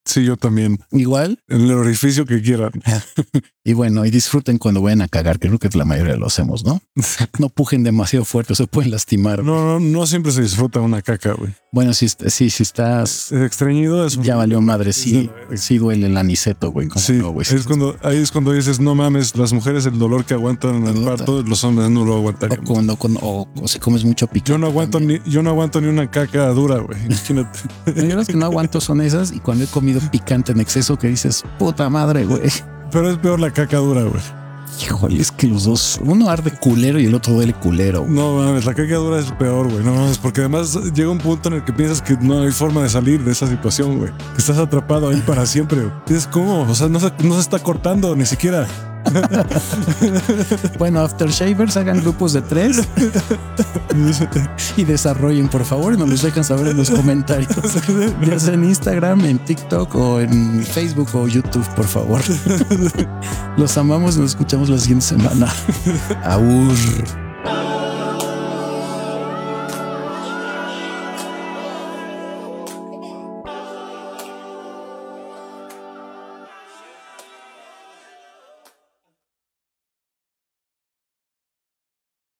[0.09, 0.79] Sí, yo también.
[0.91, 1.39] igual.
[1.49, 2.73] En el orificio que quieran.
[3.65, 6.65] Y bueno, y disfruten cuando vayan a cagar, que creo que la mayoría lo hacemos,
[6.65, 6.81] ¿no?
[7.39, 9.45] No pujen demasiado fuerte, se pueden lastimar.
[9.45, 11.53] No, no, no siempre se disfruta una caca, güey.
[11.71, 16.17] Bueno, si, sí, si estás, Es extrañido, es ya valió madre, sí, sí duele el
[16.17, 16.89] aniceto, güey.
[16.89, 17.47] ¿cómo Sí, no, güey?
[17.47, 20.97] es cuando ahí es cuando dices, no mames, las mujeres el dolor que aguantan en
[20.97, 22.65] el parto, los hombres no lo O aguantarían.
[22.65, 24.53] cuando, cuando- o, o si comes mucho picante.
[24.53, 26.99] Yo no aguanto ni, yo no aguanto ni una caca dura, güey.
[27.05, 27.59] Imagínate.
[27.97, 31.09] Yo las que no aguanto son esas y cuando he comido picante en exceso que
[31.09, 32.43] dices, puta madre, güey.
[32.91, 34.23] Pero es peor la caca dura, güey.
[34.83, 38.03] Híjole, es que los dos, uno arde culero y el otro duele culero.
[38.03, 38.13] güey.
[38.13, 39.83] No mames, la caca dura es peor, güey.
[39.85, 42.83] No mames, porque además llega un punto en el que piensas que no hay forma
[42.83, 44.13] de salir de esa situación, güey.
[44.37, 45.81] Estás atrapado ahí para siempre.
[45.81, 45.93] güey.
[46.07, 46.63] Dices, ¿cómo?
[46.63, 48.67] O sea, no se, no se está cortando ni siquiera.
[50.79, 52.81] Bueno, aftershavers hagan grupos de tres
[54.77, 57.49] y desarrollen, por favor, y nos los dejan saber en los comentarios.
[58.25, 62.21] Ya sea en Instagram, en TikTok o en Facebook o YouTube, por favor.
[63.57, 65.49] Los amamos y nos escuchamos la siguiente semana.
[66.25, 67.88] Aur.